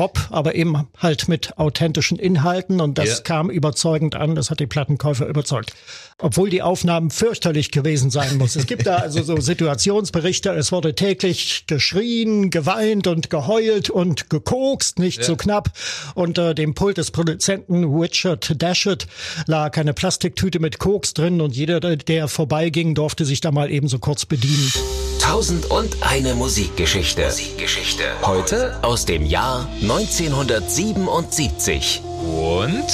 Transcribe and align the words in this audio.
Pop, 0.00 0.28
aber 0.30 0.54
eben 0.54 0.88
halt 0.96 1.28
mit 1.28 1.58
authentischen 1.58 2.18
Inhalten 2.18 2.80
und 2.80 2.96
das 2.96 3.18
Ja. 3.18 3.20
kam 3.20 3.50
überzeugend 3.50 4.14
an, 4.14 4.34
das 4.34 4.48
hat 4.50 4.58
die 4.58 4.66
Plattenkäufer 4.66 5.26
überzeugt. 5.26 5.74
Obwohl 6.16 6.48
die 6.48 6.62
Aufnahmen 6.62 7.10
fürchterlich 7.10 7.70
gewesen 7.70 8.10
sein 8.10 8.38
muss. 8.38 8.56
Es 8.56 8.64
gibt 8.66 8.86
da 8.86 8.96
also 8.96 9.22
so 9.22 9.36
Situationsberichte, 9.40 10.48
es 10.52 10.72
wurde 10.72 10.94
täglich 10.94 11.64
geschrien, 11.66 12.48
geweint 12.48 13.08
und 13.08 13.28
geheult 13.28 13.90
und 13.90 14.30
gekokst, 14.30 14.98
nicht 14.98 15.22
so 15.22 15.36
knapp. 15.36 15.68
Unter 16.14 16.54
dem 16.54 16.74
Pult 16.74 16.96
des 16.96 17.10
Produzenten 17.10 17.84
Richard 17.84 18.54
Dashett 18.62 19.06
lag 19.46 19.76
eine 19.76 19.92
Plastiktüte 19.92 20.60
mit 20.60 20.78
Koks 20.78 21.12
drin 21.12 21.42
und 21.42 21.54
jeder, 21.54 21.78
der 21.80 22.26
vorbeiging, 22.28 22.94
durfte 22.94 23.26
sich 23.26 23.42
da 23.42 23.50
mal 23.50 23.70
eben 23.70 23.88
so 23.88 23.98
kurz 23.98 24.24
bedienen. 24.24 24.72
Tausend 25.20 25.66
und 25.70 25.96
eine 26.00 26.34
Musikgeschichte. 26.34 27.24
Musikgeschichte. 27.24 28.04
Heute 28.22 28.82
aus 28.82 29.04
dem 29.04 29.24
Jahr 29.26 29.68
1977. 29.90 32.02
Und 32.22 32.86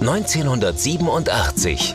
1987. 0.00 1.94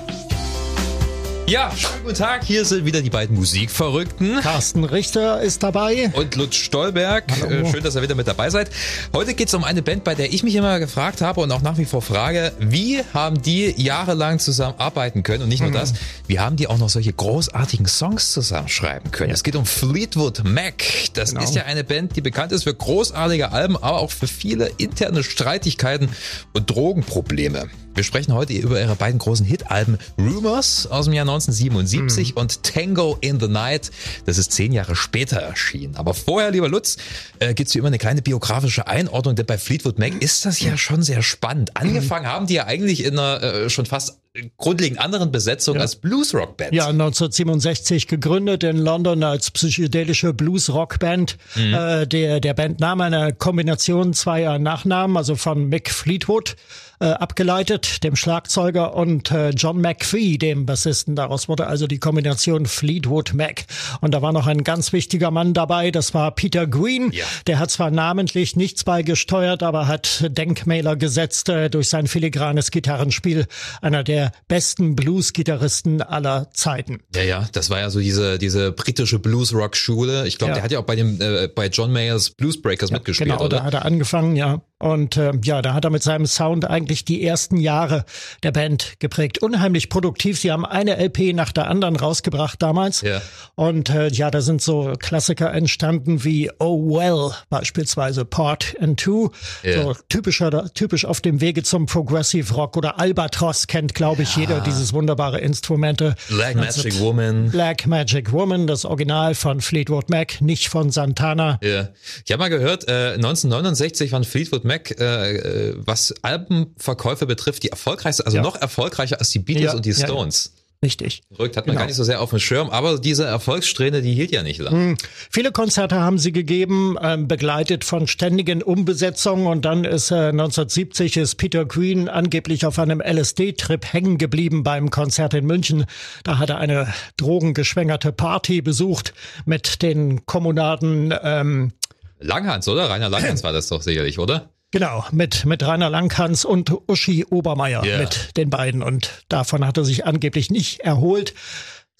ja, 1.50 1.72
schönen 1.78 2.04
guten 2.04 2.16
Tag. 2.16 2.44
Hier 2.44 2.66
sind 2.66 2.84
wieder 2.84 3.02
die 3.02 3.10
beiden 3.10 3.38
Musikverrückten. 3.38 4.42
Carsten 4.42 4.84
Richter 4.84 5.40
ist 5.42 5.64
dabei. 5.64 6.12
Und 6.14 6.36
Lutz 6.36 6.55
Stolberg, 6.55 7.24
Hallo. 7.42 7.68
Äh, 7.68 7.72
schön, 7.72 7.82
dass 7.84 7.96
ihr 7.96 8.02
wieder 8.02 8.16
mit 8.16 8.28
dabei 8.28 8.50
seid. 8.50 8.70
Heute 9.14 9.34
geht 9.34 9.48
es 9.48 9.54
um 9.54 9.64
eine 9.64 9.82
Band, 9.82 10.04
bei 10.04 10.14
der 10.14 10.34
ich 10.34 10.44
mich 10.44 10.55
immer 10.55 10.78
gefragt 10.80 11.22
habe 11.22 11.40
und 11.40 11.50
auch 11.54 11.62
nach 11.62 11.78
wie 11.78 11.86
vor 11.86 12.02
frage, 12.02 12.52
wie 12.60 13.02
haben 13.14 13.41
die 13.41 13.74
jahrelang 13.82 14.40
zusammenarbeiten 14.40 15.24
können 15.24 15.44
und 15.44 15.48
nicht 15.50 15.62
Mhm. 15.64 15.72
nur 15.72 15.80
das, 15.80 15.94
wie 16.28 16.38
haben 16.40 16.58
die 16.58 16.68
auch 16.68 16.78
noch 16.80 16.90
solche 16.90 17.14
großartigen 17.14 17.86
Songs 17.88 18.34
zusammenschreiben 18.34 19.12
können. 19.12 19.32
Es 19.32 19.44
geht 19.44 19.55
um 19.55 19.66
Fleetwood 19.66 20.44
Mac. 20.44 20.84
Das 21.14 21.30
Genau. 21.32 21.44
ist 21.44 21.55
ja 21.55 21.64
eine 21.64 21.86
Band, 21.86 22.18
die 22.18 22.22
bekannt 22.22 22.52
ist 22.52 22.64
für 22.64 22.74
großartige 22.74 23.54
Alben, 23.54 23.77
aber 23.77 24.00
auch 24.02 24.12
für 24.12 24.27
viele 24.27 24.70
interne 24.77 25.24
Streitigkeiten 25.24 26.10
und 26.52 26.70
Drogenprobleme. 26.70 27.68
Wir 27.96 28.04
sprechen 28.04 28.34
heute 28.36 28.54
über 28.54 28.80
ihre 28.80 28.96
beiden 28.96 29.18
großen 29.18 29.43
Hit-Alben 29.43 29.98
Rumors 30.20 30.86
aus 30.86 31.05
dem 31.05 31.14
Jahr 31.16 31.26
1977 31.38 32.32
Mhm. 32.34 32.38
und 32.41 32.63
Tango 32.63 33.18
in 33.21 33.40
the 33.40 33.48
Night. 33.48 33.91
Das 34.26 34.38
ist 34.38 34.52
zehn 34.52 34.71
Jahre 34.71 34.96
später 34.96 35.38
erschienen. 35.38 35.96
Aber 35.96 36.13
vorher, 36.13 36.52
lieber 36.52 36.70
Lutz, 36.70 36.98
äh, 37.40 37.54
gibt's 37.54 37.74
hier 37.74 37.80
immer 37.80 37.88
eine 37.88 37.98
kleine 37.98 38.21
biografische 38.21 38.88
Einordnung, 38.88 39.35
denn 39.35 39.46
bei 39.46 39.58
Fleetwood 39.58 39.99
Mac 39.99 40.21
ist 40.21 40.46
das 40.46 40.60
ja 40.60 40.77
schon 40.77 41.04
sehr 41.04 41.21
spannend. 41.21 41.76
Angefangen 41.77 42.27
haben 42.27 42.48
die 42.48 42.55
ja 42.55 42.65
eigentlich 42.65 43.04
in 43.04 43.18
einer 43.18 43.41
äh, 43.43 43.70
schon 43.70 43.85
fast 43.85 44.20
grundlegend 44.58 44.99
anderen 44.99 45.32
Besetzung 45.32 45.77
als 45.80 45.96
Blues-Rock-Band. 45.96 46.71
Ja, 46.71 46.88
1967 46.90 48.08
gegründet 48.08 48.63
in 48.63 48.77
London 48.77 49.24
als 49.24 49.49
psychedelische 49.49 50.32
Blues-Rock-Band. 50.34 51.38
Äh, 51.55 52.05
der, 52.05 52.40
der 52.40 52.54
Bandname 52.54 53.05
eine 53.05 53.34
Kombination 53.34 54.13
zweier 54.13 54.60
Nachnamen, 54.60 55.18
also 55.18 55.35
von 55.35 55.70
Mick 55.70 55.90
Fleetwood 55.90 56.55
äh, 56.99 57.05
abgeleitet, 57.05 58.03
dem 58.03 58.15
Schlagzeuger, 58.15 58.95
und 58.95 59.31
äh, 59.31 59.49
John 59.49 59.79
McPhee, 59.81 60.37
dem 60.37 60.65
Bassisten. 60.65 61.15
Daraus 61.15 61.48
wurde 61.48 61.67
also 61.67 61.87
die 61.87 61.99
Kombination 61.99 62.65
Fleetwood 62.65 63.34
Mac. 63.34 63.65
Und 64.01 64.13
da 64.13 64.22
war 64.22 64.31
noch 64.34 64.47
ein 64.47 64.63
ganz 64.63 64.94
wichtiger 64.94 65.31
Mann 65.31 65.53
dabei, 65.53 65.91
das 65.91 66.13
war 66.13 66.31
Peter 66.31 66.66
Green. 66.68 67.12
Ja. 67.12 67.25
Der 67.47 67.59
hat 67.59 67.72
zwar 67.72 67.91
namentlich 67.91 68.56
nichts 68.56 68.84
beigesteuert, 68.84 69.63
aber 69.63 69.88
hat 69.88 70.25
Denkmäler 70.29 70.95
gesetzt 70.95 71.50
äh, 71.50 71.69
durch 71.69 71.90
sein 71.90 72.07
filigranes 72.07 72.72
Gitarrenspiel. 72.72 73.45
Einer 73.81 74.03
der 74.03 74.31
besten 74.47 74.95
Blues-Gitarristen 74.95 76.01
aller 76.01 76.50
Zeiten. 76.53 77.00
Ja, 77.16 77.23
ja, 77.23 77.47
das 77.51 77.69
war 77.69 77.79
ja 77.79 77.90
so 77.90 78.00
diese, 78.00 78.38
diese 78.38 78.72
britische 78.72 79.19
Blues-Rock-Schule. 79.19 80.28
Ich 80.28 80.38
glaube, 80.38 80.51
Ja. 80.51 80.56
der 80.56 80.63
hat 80.63 80.72
ja 80.72 80.79
auch 80.79 80.84
bei 80.85 80.95
dem, 80.95 81.19
äh, 81.22 81.47
bei 81.47 81.68
John 81.68 81.91
Mayers 81.91 82.31
Bluesbreakers 82.31 82.91
mitgespielt, 82.91 83.29
Genau, 83.29 83.47
da 83.47 83.57
oder? 83.57 83.63
hat 83.66 83.73
er 83.73 83.85
angefangen, 83.85 84.35
ja. 84.35 84.62
Und 84.80 85.18
äh, 85.18 85.31
ja, 85.44 85.64
da 85.64 85.74
hat 85.74 85.86
er 85.86 85.90
mit 85.90 86.03
seinem 86.03 86.28
Sound 86.28 86.70
eigentlich 86.70 87.03
die 87.03 87.24
ersten 87.24 87.58
Jahre 87.58 88.06
der 88.44 88.52
Band 88.52 88.94
geprägt. 89.00 89.42
Unheimlich 89.42 89.90
produktiv. 89.90 90.40
Sie 90.40 90.52
haben 90.52 90.66
eine 90.66 90.97
LP 90.97 91.34
nach 91.34 91.52
der 91.52 91.68
anderen 91.68 91.96
rausgebracht 91.96 92.62
damals. 92.62 93.02
Ja. 93.02 93.22
Und 93.56 93.90
äh, 93.90 94.10
ja, 94.10 94.30
da 94.30 94.42
sind 94.42 94.62
so 94.62 94.94
Klassiker 95.00 95.52
entstanden 95.52 96.24
wie 96.24 96.52
Oh 96.60 96.96
Well 96.96 97.32
beispielsweise, 97.50 98.24
Part 98.24 98.76
and 98.80 99.00
Two. 99.00 99.32
Ja. 99.64 99.82
So 99.82 99.96
typischer, 100.10 100.72
typisch 100.76 101.06
auf 101.06 101.22
dem 101.22 101.42
Wege 101.42 101.64
zum 101.64 101.88
Progressive 101.88 102.54
Rock 102.54 102.78
oder 102.78 103.00
Albatross 103.00 103.66
kennt, 103.66 103.96
glaube 103.96 104.22
ich, 104.24 104.36
jeder 104.36 104.62
dieses 104.62 104.94
wunderbare 104.94 105.40
Instrumente. 105.40 106.16
Black 106.30 106.56
Magic 106.56 107.00
Woman. 107.00 107.50
Black 107.50 107.88
Magic 107.88 108.32
Woman, 108.32 108.68
das 108.68 108.86
Original 108.86 109.34
von 109.34 109.60
Fleetwood 109.62 110.12
Mac, 110.12 110.40
nicht 110.40 110.70
von 110.70 110.92
Santana. 110.92 111.60
Ja. 111.64 111.90
Ich 112.26 112.32
habe 112.32 112.44
mal 112.44 112.50
gehört, 112.50 112.88
äh, 112.88 113.14
1969 113.14 114.12
waren 114.12 114.24
Fleetwood 114.24 114.67
Mac, 114.68 114.92
äh, 115.00 115.38
äh, 115.70 115.74
was 115.78 116.14
Albenverkäufe 116.22 117.26
betrifft, 117.26 117.64
die 117.64 117.70
erfolgreichste, 117.70 118.26
also 118.26 118.38
Ja. 118.38 118.44
noch 118.44 118.56
erfolgreicher 118.62 119.20
als 119.20 119.30
die 119.30 119.40
Beatles 119.40 119.72
Ja, 119.72 119.74
und 119.76 119.86
die 119.86 119.92
ja, 119.92 119.98
ja. 119.98 120.06
Stones. 120.06 120.54
Richtig. 120.84 121.24
Verrückt, 121.36 121.58
hat 121.58 121.66
man 121.66 121.74
Genau. 121.74 121.82
gar 121.82 121.88
nicht 121.88 121.96
so 121.96 122.04
sehr 122.04 122.22
auf 122.22 122.30
dem 122.30 122.38
Schirm, 122.38 122.70
aber 122.70 123.00
diese 123.00 123.26
Erfolgssträhne, 123.26 124.04
die 124.04 124.14
hielt 124.14 124.30
ja 124.32 124.44
nicht 124.44 124.60
lang. 124.60 124.96
Viele 125.32 125.52
Konzerte 125.52 125.96
haben 125.96 126.20
sie 126.20 126.32
gegeben, 126.32 126.98
ähm, 127.02 127.28
begleitet 127.28 127.84
von 127.84 128.06
ständigen 128.06 128.62
Umbesetzungen 128.62 129.48
und 129.48 129.66
dann 129.66 129.86
ist 129.86 130.12
äh, 130.12 130.28
1970 130.30 131.18
ist 131.18 131.34
Peter 131.38 131.66
Green 131.66 132.10
angeblich 132.10 132.64
auf 132.64 132.78
einem 132.78 133.02
LSD-Trip 133.02 133.92
hängen 133.92 134.20
geblieben 134.20 134.62
beim 134.62 134.92
Konzert 134.92 135.34
in 135.34 135.48
München. 135.48 135.86
Da 136.24 136.38
hat 136.38 136.52
er 136.52 136.60
eine 136.60 136.94
drogengeschwängerte 137.18 138.12
Party 138.12 138.62
besucht 138.62 139.16
mit 139.46 139.82
den 139.82 140.28
Kommunaden, 140.28 141.12
ähm, 141.24 141.72
Langhans, 142.20 142.68
oder? 142.68 142.88
Rainer 142.90 143.10
Langhans 143.10 143.44
war 143.44 143.52
das 143.52 143.68
doch 143.68 143.82
sicherlich, 143.82 144.20
oder? 144.20 144.50
Genau, 144.80 145.06
mit, 145.12 145.46
mit 145.46 145.66
Rainer 145.66 145.90
Langhans 145.90 146.46
und 146.46 146.72
Uschi 146.88 147.26
Obermeier, 147.30 147.84
Ja. 147.86 147.98
mit 147.98 148.36
den 148.38 148.50
beiden 148.50 148.82
und 148.84 149.24
davon 149.30 149.66
hat 149.66 149.78
er 149.78 149.86
sich 149.86 150.06
angeblich 150.06 150.50
nicht 150.52 150.82
erholt. 150.82 151.34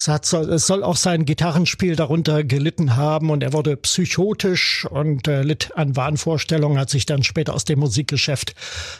Es, 0.00 0.06
hat, 0.06 0.24
soll- 0.26 0.48
es 0.52 0.64
soll 0.68 0.84
auch 0.84 0.96
sein 0.96 1.24
Gitarrenspiel 1.24 1.96
darunter 1.96 2.44
gelitten 2.44 2.94
haben 2.94 3.30
und 3.30 3.42
er 3.42 3.52
wurde 3.52 3.76
psychotisch 3.76 4.86
und 4.88 5.26
äh, 5.26 5.42
litt 5.42 5.72
an 5.76 5.96
Wahnvorstellungen, 5.96 6.78
hat 6.78 6.88
sich 6.88 7.04
dann 7.04 7.24
später 7.24 7.52
aus 7.52 7.64
dem 7.64 7.80
Musikgeschäft 7.80 8.54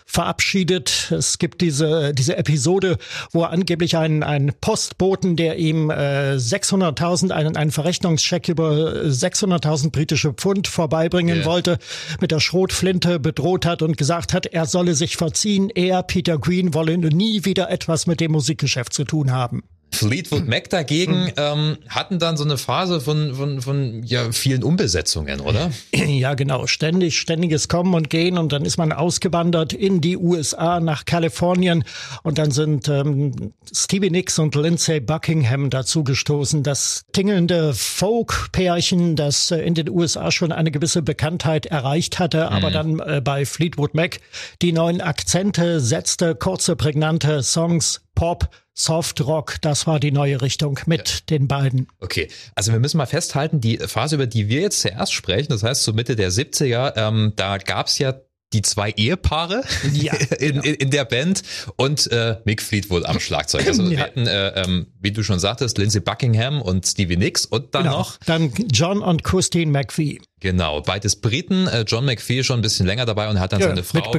verabschiedet. 0.06 1.12
Es 1.12 1.38
gibt 1.38 1.60
diese, 1.60 2.12
diese 2.14 2.36
Episode, 2.36 2.98
wo 3.30 3.42
er 3.42 3.50
angeblich 3.50 3.96
einen, 3.96 4.24
einen 4.24 4.52
Postboten, 4.60 5.36
der 5.36 5.56
ihm 5.58 5.90
äh, 5.90 6.34
600.000, 6.34 7.30
einen, 7.30 7.56
einen 7.56 7.70
Verrechnungscheck 7.70 8.48
über 8.48 9.04
600.000 9.04 9.92
britische 9.92 10.32
Pfund 10.32 10.66
vorbeibringen 10.66 11.40
Ja. 11.40 11.44
wollte, 11.44 11.78
mit 12.20 12.32
der 12.32 12.40
Schrotflinte 12.40 13.20
bedroht 13.20 13.66
hat 13.66 13.82
und 13.82 13.96
gesagt 13.96 14.34
hat, 14.34 14.46
er 14.46 14.66
solle 14.66 14.96
sich 14.96 15.16
verziehen. 15.16 15.70
Er, 15.72 16.02
Peter 16.02 16.38
Green, 16.38 16.74
wolle 16.74 16.98
nie 16.98 17.44
wieder 17.44 17.70
etwas 17.70 18.08
mit 18.08 18.18
dem 18.18 18.32
Musikgeschäft 18.32 18.92
zu 18.92 19.04
tun 19.04 19.30
haben. 19.30 19.62
Fleetwood 19.92 20.46
Mac 20.48 20.70
dagegen 20.70 21.32
ähm, 21.36 21.78
hatten 21.88 22.18
dann 22.18 22.36
so 22.36 22.44
eine 22.44 22.56
Phase 22.56 23.00
von, 23.00 23.34
von, 23.34 23.60
von 23.60 24.02
ja, 24.04 24.32
vielen 24.32 24.62
Umbesetzungen, 24.62 25.40
oder? 25.40 25.70
Ja, 26.08 26.34
genau. 26.34 26.66
Ständig, 26.66 27.18
ständiges 27.18 27.68
Kommen 27.68 27.94
und 27.94 28.10
Gehen 28.10 28.38
und 28.38 28.52
dann 28.52 28.64
ist 28.64 28.76
man 28.76 28.92
ausgewandert 28.92 29.72
in 29.72 30.00
die 30.00 30.16
USA 30.16 30.80
nach 30.80 31.04
Kalifornien 31.04 31.84
und 32.22 32.38
dann 32.38 32.50
sind 32.50 32.88
ähm, 32.88 33.52
Stevie 33.70 34.10
Nicks 34.10 34.38
und 34.38 34.54
Lindsay 34.54 35.00
Buckingham 35.00 35.70
dazugestoßen. 35.70 36.62
Das 36.62 37.04
tingelnde 37.12 37.74
Folk-Pärchen, 37.74 39.16
das 39.16 39.50
äh, 39.50 39.58
in 39.58 39.74
den 39.74 39.90
USA 39.90 40.30
schon 40.30 40.50
eine 40.50 40.70
gewisse 40.70 41.02
Bekanntheit 41.02 41.66
erreicht 41.66 42.18
hatte, 42.18 42.50
aber 42.50 42.70
dann 42.70 42.98
äh, 43.00 43.20
bei 43.22 43.44
Fleetwood 43.44 43.94
Mac 43.94 44.20
die 44.62 44.72
neuen 44.72 45.00
Akzente 45.00 45.80
setzte, 45.80 46.34
kurze, 46.34 46.74
prägnante 46.74 47.42
Songs, 47.42 48.00
Pop, 48.14 48.48
Soft 48.78 49.20
Rock, 49.22 49.56
das 49.60 49.88
war 49.88 49.98
die 49.98 50.12
neue 50.12 50.40
Richtung 50.40 50.78
mit 50.86 51.30
den 51.30 51.48
beiden. 51.48 51.88
Okay, 52.00 52.28
also 52.54 52.70
wir 52.72 52.78
müssen 52.78 52.96
mal 52.98 53.06
festhalten, 53.06 53.60
die 53.60 53.76
Phase, 53.78 54.14
über 54.14 54.28
die 54.28 54.48
wir 54.48 54.60
jetzt 54.60 54.80
zuerst 54.80 55.12
sprechen, 55.12 55.48
das 55.48 55.64
heißt 55.64 55.82
so 55.82 55.92
Mitte 55.92 56.14
der 56.14 56.30
70er, 56.30 56.92
ähm, 56.96 57.32
da 57.34 57.58
gab's 57.58 57.98
ja 57.98 58.14
die 58.54 58.62
zwei 58.62 58.90
Ehepaare 58.92 59.62
Ja, 59.92 60.14
in, 60.38 60.62
in, 60.62 60.74
in 60.74 60.90
der 60.90 61.04
Band 61.04 61.42
und 61.76 62.10
äh, 62.12 62.36
Mick 62.44 62.62
Fleetwood 62.62 63.04
am 63.04 63.18
Schlagzeug. 63.20 63.66
Also 63.66 63.84
wir 63.90 63.98
Ja. 63.98 64.04
hatten, 64.04 64.26
äh, 64.26 64.62
ähm, 64.62 64.86
wie 65.00 65.10
du 65.12 65.22
schon 65.24 65.38
sagtest, 65.40 65.76
Lindsey 65.76 66.00
Buckingham 66.00 66.62
und 66.62 66.86
Stevie 66.86 67.16
Nicks 67.18 67.44
und 67.44 67.74
dann 67.74 67.82
Genau. 67.82 67.98
noch, 67.98 68.16
Dann 68.26 68.50
John 68.72 69.02
und 69.02 69.22
Christine 69.24 69.70
McVie. 69.72 70.22
genau, 70.40 70.80
beides 70.82 71.16
Briten, 71.16 71.66
äh, 71.66 71.82
John 71.86 72.04
McPhee 72.06 72.42
schon 72.44 72.60
ein 72.60 72.62
bisschen 72.62 72.86
länger 72.86 73.04
dabei 73.06 73.28
und 73.28 73.38
hat 73.40 73.52
dann 73.52 73.60
Ja, 73.60 73.68
seine 73.68 73.82
Frau 73.82 74.14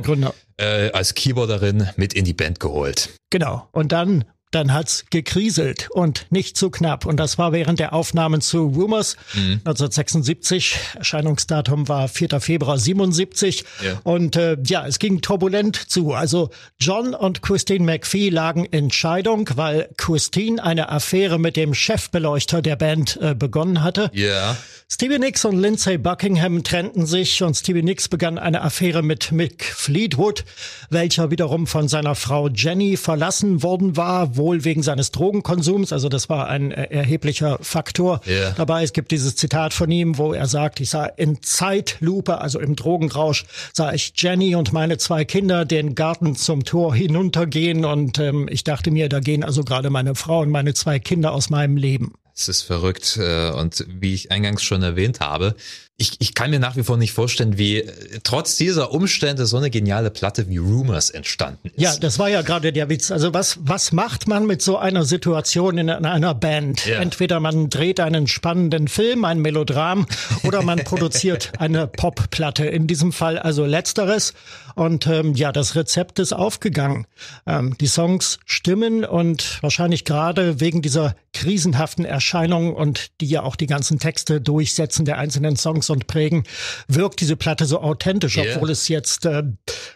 äh, 0.57 0.92
als 0.92 1.16
Keyboarderin 1.16 1.89
mit 1.95 2.13
in 2.13 2.25
die 2.25 2.33
Band 2.33 2.60
geholt. 2.60 3.10
Genau. 3.31 3.68
Und 3.72 3.92
dann 3.94 4.25
dann 4.51 4.74
hat's 4.74 5.06
gekriselt 5.10 5.90
und 5.92 6.25
nicht 6.31 6.57
zu 6.57 6.72
knapp. 6.72 7.06
Und 7.06 7.18
das 7.18 7.38
war 7.38 7.51
während 7.51 7.80
der 7.80 7.94
Aufnahmen 7.94 8.42
zu 8.42 8.66
Rumors 8.66 9.16
mhm. 9.34 9.62
1976. 9.66 10.78
Erscheinungsdatum 10.96 11.88
war 11.88 12.07
4. 12.07 12.40
Februar 12.40 12.78
77. 12.78 13.63
Ja. 13.84 14.01
Und 14.04 14.36
äh, 14.36 14.57
ja, 14.66 14.88
es 14.88 15.00
ging 15.00 15.22
turbulent 15.22 15.75
zu. 15.75 16.13
Also 16.13 16.50
John 16.80 17.13
und 17.13 17.42
Christine 17.42 17.86
McPhee 17.86 18.30
lagen 18.30 18.66
in 18.66 18.92
Scheidung, 18.92 19.50
weil 19.56 19.90
Christine 19.98 20.63
eine 20.63 20.90
Affäre 20.90 21.38
mit 21.38 21.56
dem 21.56 21.74
Chefbeleuchter 21.74 22.62
der 22.62 22.75
Band 22.75 23.19
äh, 23.22 23.36
begonnen 23.36 23.84
hatte. 23.84 24.10
Ja. 24.13 24.57
Stevie 24.91 25.19
Nicks 25.19 25.45
und 25.45 25.59
Lindsay 25.59 26.00
Buckingham 26.00 26.63
trennten 26.63 27.06
sich 27.06 27.44
und 27.44 27.53
Stevie 27.53 27.83
Nicks 27.83 28.09
begann 28.09 28.39
eine 28.39 28.63
Affäre 28.63 29.03
mit 29.03 29.31
Mick 29.31 29.63
Fleetwood, 29.63 30.45
welcher 30.89 31.30
wiederum 31.30 31.68
von 31.68 31.88
seiner 31.88 32.15
Frau 32.15 32.50
Jenny 32.50 32.97
verlassen 32.97 33.62
worden 33.62 33.97
war, 33.97 34.36
wohl 34.36 34.65
wegen 34.65 34.81
seines 34.81 35.12
Drogenkonsums. 35.12 35.94
Also 35.94 36.09
das 36.09 36.27
war 36.27 36.47
ein 36.47 36.71
äh, 36.71 36.86
erheblicher 36.86 37.59
Faktor 37.62 38.21
yeah. 38.25 38.50
dabei. 38.57 38.81
Es 38.81 38.91
gibt 38.91 39.12
dieses 39.12 39.36
Zitat 39.36 39.75
von 39.75 39.91
ihm, 39.91 40.18
wo 40.18 40.33
er 40.33 40.47
sagt, 40.47 40.80
ich 40.80 40.89
sah 40.89 41.06
in 41.06 41.44
Zeitlupe, 41.44 42.42
also 42.42 42.59
im 42.59 42.75
Drogenrausch, 42.75 43.45
sah 43.74 43.94
ich 43.94 44.13
Jenny 44.15 44.56
und 44.56 44.74
meine 44.74 44.97
zwei 44.97 45.24
Kinder 45.24 45.65
den 45.65 45.94
Garten 45.94 46.35
zum 46.35 46.63
Tor 46.63 46.95
hinuntergehen 46.95 47.85
und 47.85 48.18
ähm, 48.18 48.47
ich 48.50 48.63
dachte 48.63 48.89
mir, 48.89 49.07
da 49.07 49.19
gehen 49.19 49.44
also 49.44 49.63
gerade 49.63 49.92
meine 49.92 50.15
Frau 50.15 50.39
und 50.39 50.50
meine 50.50 50.74
zwei 50.74 50.97
Kinder 50.97 51.31
aus 51.31 51.51
meinem 51.51 51.77
Leben. 51.77 52.15
Es 52.39 52.47
ist 52.47 52.62
verrückt. 52.62 53.18
Äh, 53.18 53.51
und 53.51 53.86
wie 53.89 54.13
ich 54.13 54.31
eingangs 54.31 54.63
schon 54.63 54.81
erwähnt 54.81 55.19
habe, 55.19 55.56
ich, 56.00 56.13
ich 56.19 56.34
kann 56.34 56.50
mir 56.50 56.60
nach 56.60 56.78
wie 56.78 56.84
vor 56.84 56.98
nicht 56.98 57.12
vorstellen, 57.12 57.57
wie 57.57 57.80
äh, 57.80 58.19
trotz 58.24 58.56
dieser 58.56 58.92
Umstände 58.94 59.46
so 59.46 59.57
eine 59.57 59.69
geniale 59.69 60.10
Platte 60.10 60.48
wie 60.48 60.57
Rumors 60.57 61.10
entstanden 61.10 61.68
ist. 61.68 61.78
Ja, 61.78 61.96
das 61.98 62.18
war 62.18 62.30
ja 62.30 62.42
gerade 62.42 62.72
der 62.72 62.90
Witz. 62.90 63.12
Also 63.12 63.34
was, 63.34 63.60
was 63.62 63.92
macht 63.92 64.28
man 64.28 64.46
mit 64.46 64.62
so 64.62 64.78
einer 64.78 65.04
Situation 65.04 65.78
in 65.78 65.90
einer 65.90 66.34
Band? 66.34 66.86
Ja. 66.86 67.00
Entweder 67.00 67.42
man 67.42 67.69
dreht 67.69 68.00
einen 68.00 68.28
spannenden 68.28 68.88
Film, 68.88 69.25
ein 69.25 69.40
Melodram, 69.40 70.07
oder 70.44 70.62
man 70.62 70.80
produziert 70.86 71.51
eine 71.60 71.86
Popplatte. 71.88 72.66
In 72.66 72.88
diesem 72.88 73.12
Fall 73.12 73.38
also 73.38 73.66
letzteres. 73.66 74.34
Und 74.75 75.06
ähm, 75.07 75.34
ja, 75.34 75.52
das 75.52 75.75
Rezept 75.75 76.19
ist 76.19 76.31
aufgegangen. 76.31 77.07
Ähm, 77.45 77.75
die 77.81 77.88
Songs 77.88 78.40
stimmen 78.45 79.04
und 79.04 79.62
wahrscheinlich 79.62 80.06
gerade 80.06 80.62
wegen 80.62 80.81
dieser 80.81 81.16
krisenhaften 81.34 82.06
Erscheinung 82.06 82.74
und 82.74 83.12
die 83.19 83.28
ja 83.28 83.44
auch 83.44 83.57
die 83.57 83.68
ganzen 83.68 84.00
Texte 84.00 84.40
durchsetzen 84.40 85.04
der 85.04 85.18
einzelnen 85.18 85.57
Songs 85.57 85.88
und 85.89 86.07
prägen, 86.07 86.44
wirkt 86.88 87.21
diese 87.21 87.36
Platte 87.36 87.65
so 87.65 87.81
authentisch, 87.81 88.38
yeah. 88.38 88.56
obwohl 88.56 88.71
es 88.71 88.88
jetzt 88.88 89.25
äh, 89.25 89.44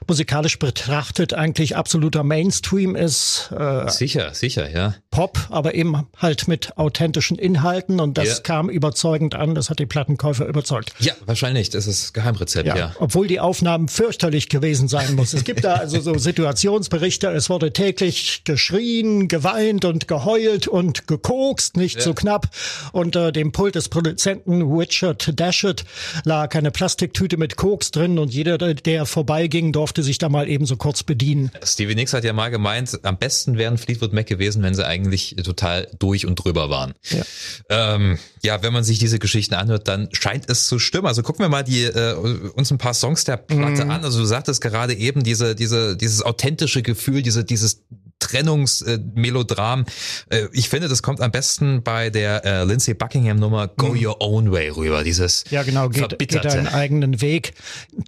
musikalisch 0.08 0.60
betrachtet 0.60 1.34
eigentlich 1.34 1.76
absoluter 1.76 2.24
Mainstream 2.24 2.96
ist. 2.96 3.52
Äh, 3.58 3.90
sicher, 3.90 4.34
sicher, 4.34 4.70
ja. 4.70 4.96
Pop, 5.12 5.48
aber 5.50 5.76
eben 5.76 6.08
halt 6.18 6.48
mit 6.48 6.78
authentischen 6.78 7.38
Inhalten 7.38 8.00
und 8.00 8.18
das 8.18 8.28
yeah. 8.28 8.40
kam 8.42 8.70
überzeugend 8.70 9.36
an. 9.36 9.56
Das 9.56 9.70
hat 9.70 9.80
die 9.80 9.86
Plattenkäufer 9.86 10.46
überzeugt. 10.46 10.94
Ja, 11.00 11.14
wahrscheinlich. 11.26 11.70
Das 11.70 11.88
ist 11.88 12.14
Geheimrezept, 12.14 12.68
ja. 12.68 12.76
ja. 12.76 12.96
Obwohl 13.00 13.28
die 13.28 13.40
Aufnahmen 13.40 13.88
fürchterlich 13.88 14.50
gewesen 14.50 14.88
sein 14.88 15.16
muss. 15.16 15.34
Es 15.34 15.44
gibt 15.44 15.64
da 15.64 15.76
also 15.76 16.00
so 16.00 16.18
Situationsberichte. 16.18 17.28
Es 17.28 17.50
wurde 17.50 17.74
täglich 17.74 18.44
geschrien, 18.44 19.28
geweint 19.28 19.86
und 19.86 20.08
geheult 20.08 20.68
und 20.68 21.08
gekokst, 21.08 21.78
nicht 21.78 21.98
ja. 21.98 22.02
so 22.02 22.14
knapp. 22.14 22.50
Unter 22.92 23.32
dem 23.32 23.52
Pult 23.52 23.76
des 23.76 23.90
Produzenten 23.90 24.62
Richard 24.62 25.40
Dashett 25.40 25.83
lag 26.24 26.56
eine 26.56 26.72
Plastiktüte 26.72 27.38
mit 27.38 27.56
Koks 27.56 27.92
drin 27.92 28.20
und 28.20 28.34
jeder, 28.34 28.58
der 28.58 29.06
vorbeiging, 29.06 29.72
durfte 29.72 30.04
sich 30.04 30.18
da 30.18 30.30
mal 30.30 30.50
eben 30.50 30.66
so 30.66 30.78
kurz 30.78 31.04
bedienen. 31.04 31.52
Stevie 31.64 31.96
Nicks 31.96 32.14
hat 32.14 32.24
ja 32.24 32.34
mal 32.34 32.50
gemeint, 32.50 33.00
am 33.04 33.18
besten 33.18 33.58
wären 33.58 33.78
Fleetwood 33.78 34.14
Mac 34.14 34.28
gewesen, 34.28 34.64
wenn 34.64 34.76
sie 34.76 34.86
eigentlich 34.86 35.36
total 35.44 35.88
durch 36.00 36.26
und 36.26 36.36
drüber 36.36 36.70
waren. 36.70 36.94
Ja, 37.10 37.24
ähm, 37.70 38.18
ja 38.42 38.62
wenn 38.64 38.74
man 38.74 38.84
sich 38.84 39.00
diese 39.00 39.20
Geschichten 39.20 39.54
anhört, 39.54 39.88
dann 39.88 40.10
scheint 40.12 40.50
es 40.50 40.68
zu 40.68 40.80
stimmen. 40.80 41.08
Also 41.08 41.24
gucken 41.24 41.44
wir 41.44 41.50
mal 41.50 41.64
die, 41.64 41.84
äh, 41.84 42.14
uns 42.14 42.72
ein 42.72 42.78
paar 42.78 42.94
Songs 42.94 43.24
der 43.24 43.38
Platte 43.38 43.86
mhm. 43.86 43.92
an. 43.92 44.04
Also 44.04 44.20
du 44.20 44.26
sagtest 44.26 44.62
gerade 44.62 44.94
eben 44.94 45.24
diese, 45.24 45.56
diese, 45.56 45.98
dieses 45.98 46.22
authentische 46.22 46.82
Gefühl, 46.82 47.22
diese, 47.22 47.44
dieses 47.44 47.84
Trennungsmelodram. 48.24 49.86
Äh, 50.30 50.48
ich 50.52 50.70
finde, 50.70 50.88
das 50.88 51.04
kommt 51.04 51.22
am 51.22 51.32
besten 51.32 51.84
bei 51.84 52.10
der 52.10 52.46
äh, 52.46 52.64
Lindsay 52.64 52.94
Buckingham 52.94 53.38
Nummer 53.38 53.68
Go 53.68 53.90
mhm. 53.90 54.06
Your 54.06 54.22
Own 54.22 54.52
Way 54.52 54.70
rüber. 54.70 55.04
Dieses 55.04 55.44
ja 55.50 55.64
genau 55.64 55.90
geht, 55.90 56.18
geht 56.18 56.46
einen 56.46 56.68
eigenen 56.68 57.22
Weg. 57.22 57.54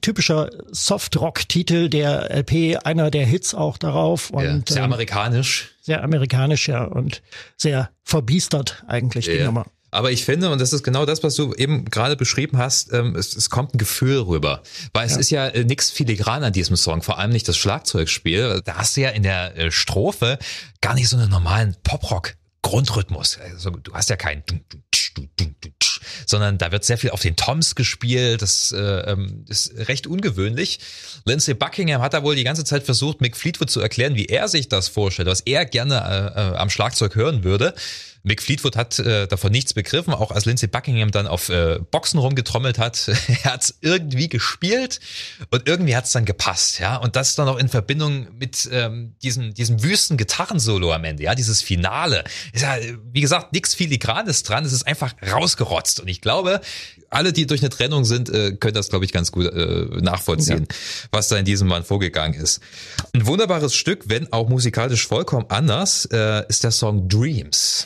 Typischer 0.02 0.50
Soft-Rock-Titel 0.72 1.90
der 1.90 2.32
LP, 2.32 2.78
einer 2.84 3.12
der 3.12 3.26
Hits 3.26 3.54
auch 3.54 3.78
darauf 3.78 4.30
und 4.30 4.44
ja, 4.44 4.62
sehr 4.68 4.78
ähm, 4.78 4.84
amerikanisch. 4.86 5.76
Sehr 5.82 6.04
amerikanisch 6.04 6.68
ja 6.68 6.84
und 6.84 7.22
sehr 7.58 7.90
verbiestert 8.04 8.84
eigentlich 8.88 9.26
die 9.26 9.44
Nummer. 9.44 9.66
Aber 9.96 10.12
ich 10.12 10.26
finde, 10.26 10.50
und 10.52 10.60
das 10.60 10.74
ist 10.74 10.84
genau 10.84 11.06
das, 11.06 11.24
was 11.24 11.36
du 11.36 11.54
eben 11.54 11.86
gerade 11.86 12.16
beschrieben 12.16 12.58
hast, 12.58 12.94
ähm, 12.94 13.16
es, 13.16 13.36
es 13.36 13.50
kommt 13.50 13.74
ein 13.74 13.78
Gefühl 13.78 14.20
rüber. 14.20 14.62
Weil 14.94 15.08
es 15.08 15.14
ja. 15.14 15.20
ist 15.20 15.30
ja 15.30 15.48
äh, 15.48 15.64
nichts 15.64 15.90
filigran 15.90 16.44
an 16.44 16.54
diesem 16.54 16.76
Song, 16.76 17.02
vor 17.02 17.18
allem 17.18 17.32
nicht 17.32 17.48
das 17.48 17.58
Schlagzeugspiel. 17.58 18.62
Da 18.64 18.76
hast 18.76 18.98
du 18.98 19.02
ja 19.02 19.10
in 19.10 19.24
der 19.24 19.58
äh, 19.58 19.72
Strophe 19.72 20.38
gar 20.82 20.94
nicht 20.94 21.10
so 21.10 21.18
einen 21.18 21.30
normalen 21.30 21.76
Poprock 21.84 22.36
Grundrhythmus. 22.62 23.38
Also 23.52 23.70
du 23.70 23.94
hast 23.94 24.10
ja 24.10 24.16
keinen 24.16 24.44
sondern 26.26 26.58
da 26.58 26.72
wird 26.72 26.84
sehr 26.84 26.98
viel 26.98 27.12
auf 27.12 27.22
den 27.22 27.36
Toms 27.36 27.76
gespielt. 27.76 28.42
Das 28.42 28.72
äh, 28.72 28.80
ähm, 28.80 29.46
ist 29.48 29.74
recht 29.88 30.08
ungewöhnlich. 30.08 30.80
Lindsay 31.26 31.54
Buckingham 31.54 32.02
hat 32.02 32.14
da 32.14 32.24
wohl 32.24 32.36
die 32.36 32.44
ganze 32.44 32.64
Zeit 32.64 32.84
versucht, 32.84 33.22
Mick 33.22 33.38
Fleetwood 33.38 33.70
zu 33.70 33.80
erklären, 33.80 34.16
wie 34.16 34.26
er 34.26 34.48
sich 34.48 34.70
das 34.70 34.88
vorstellt, 34.88 35.28
was 35.28 35.42
er 35.42 35.66
gerne 35.66 36.34
äh, 36.36 36.54
äh, 36.54 36.58
am 36.58 36.70
Schlagzeug 36.70 37.16
hören 37.16 37.44
würde. 37.44 37.74
Mick 38.26 38.42
Fleetwood 38.42 38.76
hat 38.76 38.98
äh, 38.98 39.28
davon 39.28 39.52
nichts 39.52 39.74
begriffen, 39.74 40.14
auch 40.14 40.32
als 40.32 40.46
Lindsay 40.46 40.68
Buckingham 40.68 41.12
dann 41.12 41.28
auf 41.28 41.50
äh, 41.50 41.80
Boxen 41.92 42.20
rumgetrommelt 42.20 42.80
hat. 42.80 43.08
er 43.44 43.54
hat 43.54 43.64
es 43.64 43.78
irgendwie 43.82 44.28
gespielt 44.28 45.00
und 45.52 45.68
irgendwie 45.68 45.96
hat 45.96 46.06
es 46.06 46.12
dann 46.12 46.26
gepasst, 46.26 46.80
ja. 46.80 46.98
Und 46.98 47.16
das 47.16 47.36
dann 47.36 47.48
auch 47.48 47.58
in 47.58 47.70
Verbindung 47.70 48.28
mit 48.38 48.68
ähm, 48.72 49.14
diesem, 49.22 49.54
diesem 49.54 49.84
wüsten 49.84 50.18
Gitarrensolo 50.18 50.92
am 50.92 51.04
Ende, 51.04 51.24
ja, 51.24 51.36
dieses 51.36 51.62
Finale. 51.62 52.24
Ist 52.52 52.64
ja, 52.64 52.78
wie 53.14 53.22
gesagt, 53.22 53.54
nichts 53.54 53.76
Filigranes 53.76 54.42
dran, 54.42 54.66
es 54.66 54.74
ist 54.74 54.88
einfach 54.88 55.14
rausgerotzt. 55.32 56.00
Und 56.00 56.08
ich 56.08 56.20
glaube, 56.20 56.62
alle, 57.12 57.32
die 57.32 57.46
durch 57.46 57.62
eine 57.62 57.70
Trennung 57.70 58.06
sind, 58.06 58.30
äh, 58.30 58.54
können 58.54 58.74
das, 58.74 58.90
glaube 58.90 59.06
ich, 59.06 59.14
ganz 59.14 59.32
gut 59.32 59.46
äh, 59.46 59.86
nachvollziehen, 60.02 60.68
ja. 60.70 61.08
was 61.12 61.28
da 61.28 61.38
in 61.38 61.46
diesem 61.46 61.68
Mann 61.68 61.84
vorgegangen 61.84 62.40
ist. 62.40 62.60
Ein 63.14 63.28
wunderbares 63.28 63.76
Stück, 63.76 64.06
wenn 64.08 64.34
auch 64.34 64.50
musikalisch 64.50 65.06
vollkommen 65.06 65.46
anders, 65.50 66.06
äh, 66.12 66.44
ist 66.50 66.64
der 66.64 66.72
Song 66.72 67.08
Dreams. 67.08 67.86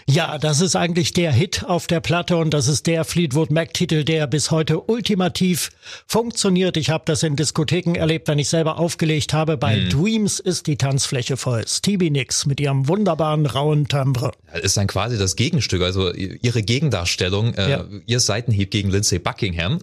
Ja, 0.09 0.37
das 0.37 0.61
ist 0.61 0.75
eigentlich 0.75 1.13
der 1.13 1.31
Hit 1.31 1.63
auf 1.65 1.87
der 1.87 1.99
Platte 1.99 2.37
und 2.37 2.53
das 2.53 2.67
ist 2.67 2.87
der 2.87 3.05
Fleetwood 3.05 3.51
Mac-Titel, 3.51 4.03
der 4.03 4.27
bis 4.27 4.51
heute 4.51 4.81
ultimativ 4.81 5.69
funktioniert. 6.07 6.77
Ich 6.77 6.89
habe 6.89 7.03
das 7.05 7.23
in 7.23 7.35
Diskotheken 7.35 7.95
erlebt, 7.95 8.27
wenn 8.27 8.39
ich 8.39 8.49
selber 8.49 8.77
aufgelegt 8.77 9.33
habe. 9.33 9.57
Bei 9.57 9.77
mhm. 9.77 9.89
Dreams 9.89 10.39
ist 10.39 10.67
die 10.67 10.77
Tanzfläche 10.77 11.37
voll. 11.37 11.65
Stevie 11.67 12.09
Nicks 12.09 12.45
mit 12.45 12.59
ihrem 12.59 12.87
wunderbaren 12.87 13.45
rauen 13.45 13.87
Timbre. 13.87 14.31
Das 14.51 14.61
ist 14.61 14.77
dann 14.77 14.87
quasi 14.87 15.17
das 15.17 15.35
Gegenstück, 15.35 15.81
also 15.81 16.11
ihre 16.11 16.63
Gegendarstellung, 16.63 17.53
äh, 17.53 17.69
ja. 17.69 17.85
ihr 18.05 18.19
Seitenhieb 18.19 18.71
gegen 18.71 18.89
Lindsay 18.89 19.19
Buckingham, 19.19 19.79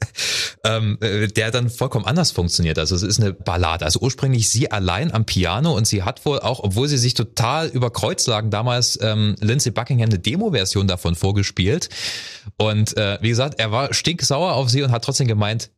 ähm, 0.64 0.98
äh, 1.00 1.28
der 1.28 1.50
dann 1.50 1.70
vollkommen 1.70 2.06
anders 2.06 2.32
funktioniert. 2.32 2.78
Also 2.78 2.96
es 2.96 3.02
ist 3.02 3.20
eine 3.20 3.32
Ballade. 3.32 3.84
Also 3.84 4.00
ursprünglich 4.00 4.48
sie 4.48 4.70
allein 4.70 5.12
am 5.12 5.24
Piano 5.24 5.76
und 5.76 5.86
sie 5.86 6.02
hat 6.02 6.24
wohl 6.24 6.40
auch, 6.40 6.60
obwohl 6.60 6.88
sie 6.88 6.98
sich 6.98 7.14
total 7.14 7.68
über 7.68 7.90
Kreuz 7.90 8.26
lagen, 8.26 8.50
damals 8.50 8.98
ähm, 9.02 9.36
Lindsay 9.50 9.72
Buckingham 9.72 10.08
eine 10.08 10.18
Demo-Version 10.18 10.86
davon 10.86 11.14
vorgespielt. 11.14 11.88
Und 12.56 12.96
äh, 12.96 13.18
wie 13.20 13.28
gesagt, 13.28 13.58
er 13.58 13.72
war 13.72 13.92
stinksauer 13.92 14.54
auf 14.54 14.70
sie 14.70 14.82
und 14.82 14.92
hat 14.92 15.04
trotzdem 15.04 15.26
gemeint, 15.26 15.70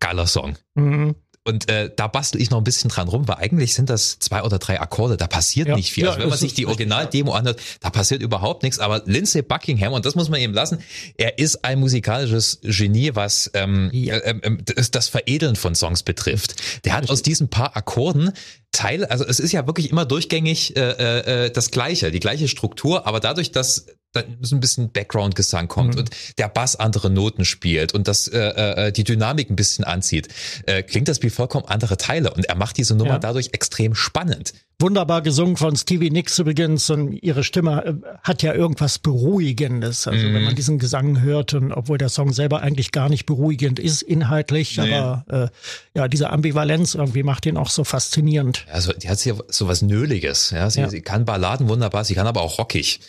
geiler 0.00 0.26
Song. 0.26 0.56
Mhm. 0.74 1.14
Und 1.46 1.68
äh, 1.68 1.90
da 1.94 2.06
bastel 2.06 2.40
ich 2.40 2.50
noch 2.50 2.58
ein 2.58 2.64
bisschen 2.64 2.88
dran 2.88 3.06
rum, 3.06 3.28
weil 3.28 3.36
eigentlich 3.36 3.74
sind 3.74 3.90
das 3.90 4.18
zwei 4.18 4.42
oder 4.42 4.58
drei 4.58 4.80
Akkorde, 4.80 5.18
da 5.18 5.26
passiert 5.26 5.68
ja, 5.68 5.76
nicht 5.76 5.92
viel. 5.92 6.04
Ja, 6.04 6.10
also 6.10 6.22
wenn 6.22 6.30
man 6.30 6.38
sich 6.38 6.54
die 6.54 6.64
Original-Demo 6.66 7.32
anhört, 7.32 7.60
da 7.80 7.90
passiert 7.90 8.22
überhaupt 8.22 8.62
nichts. 8.62 8.78
Aber 8.78 9.02
Lindsay 9.04 9.42
Buckingham, 9.42 9.92
und 9.92 10.06
das 10.06 10.14
muss 10.14 10.30
man 10.30 10.40
eben 10.40 10.54
lassen, 10.54 10.78
er 11.18 11.38
ist 11.38 11.62
ein 11.62 11.80
musikalisches 11.80 12.60
Genie, 12.62 13.10
was 13.14 13.50
ähm, 13.52 13.90
ja. 13.92 14.16
äh, 14.16 14.38
äh, 14.40 14.56
das, 14.74 14.90
das 14.90 15.08
Veredeln 15.08 15.54
von 15.54 15.74
Songs 15.74 16.02
betrifft. 16.02 16.56
Der 16.86 16.94
hat 16.94 17.10
aus 17.10 17.20
diesen 17.20 17.48
paar 17.48 17.76
Akkorden 17.76 18.32
Teil, 18.72 19.04
also 19.04 19.24
es 19.24 19.38
ist 19.38 19.52
ja 19.52 19.66
wirklich 19.66 19.90
immer 19.90 20.04
durchgängig 20.04 20.76
äh, 20.76 21.44
äh, 21.44 21.50
das 21.50 21.70
Gleiche, 21.70 22.10
die 22.10 22.20
gleiche 22.20 22.48
Struktur, 22.48 23.06
aber 23.06 23.20
dadurch, 23.20 23.52
dass 23.52 23.86
dann 24.14 24.38
so 24.40 24.56
ein 24.56 24.60
bisschen 24.60 24.90
Background-Gesang 24.90 25.68
kommt 25.68 25.94
mhm. 25.94 26.00
und 26.00 26.10
der 26.38 26.48
Bass 26.48 26.76
andere 26.76 27.10
Noten 27.10 27.44
spielt 27.44 27.92
und 27.92 28.08
das 28.08 28.28
äh, 28.28 28.38
äh, 28.38 28.92
die 28.92 29.04
Dynamik 29.04 29.50
ein 29.50 29.56
bisschen 29.56 29.84
anzieht, 29.84 30.28
äh, 30.66 30.82
klingt 30.82 31.08
das 31.08 31.22
wie 31.22 31.30
vollkommen 31.30 31.66
andere 31.66 31.96
Teile 31.96 32.32
und 32.32 32.44
er 32.46 32.54
macht 32.54 32.76
diese 32.78 32.94
Nummer 32.94 33.14
ja. 33.14 33.18
dadurch 33.18 33.50
extrem 33.52 33.94
spannend. 33.94 34.54
Wunderbar 34.80 35.22
gesungen 35.22 35.56
von 35.56 35.76
Stevie 35.76 36.10
Nicks 36.10 36.38
übrigens 36.40 36.90
und 36.90 37.12
ihre 37.22 37.44
Stimme 37.44 37.84
äh, 37.84 37.94
hat 38.24 38.42
ja 38.42 38.54
irgendwas 38.54 38.98
Beruhigendes. 38.98 40.08
Also 40.08 40.26
mhm. 40.26 40.34
wenn 40.34 40.44
man 40.44 40.54
diesen 40.56 40.78
Gesang 40.78 41.20
hört 41.20 41.54
und 41.54 41.72
obwohl 41.72 41.96
der 41.96 42.08
Song 42.08 42.32
selber 42.32 42.60
eigentlich 42.60 42.90
gar 42.90 43.08
nicht 43.08 43.24
beruhigend 43.24 43.78
ist 43.78 44.02
inhaltlich, 44.02 44.76
nee. 44.76 44.92
aber 44.92 45.24
äh, 45.28 45.98
ja, 45.98 46.08
diese 46.08 46.30
Ambivalenz 46.30 46.94
irgendwie 46.94 47.22
macht 47.22 47.46
ihn 47.46 47.56
auch 47.56 47.70
so 47.70 47.84
faszinierend. 47.84 48.66
Also 48.70 48.92
die 48.92 49.08
hat 49.08 49.24
ja 49.24 49.34
so 49.48 49.68
was 49.68 49.82
Nöliges. 49.82 50.50
Ja? 50.50 50.68
Sie, 50.70 50.80
ja. 50.80 50.88
sie 50.88 51.02
kann 51.02 51.24
Balladen 51.24 51.68
wunderbar, 51.68 52.04
sie 52.04 52.14
kann 52.14 52.26
aber 52.26 52.42
auch 52.42 52.58
rockig. 52.58 53.00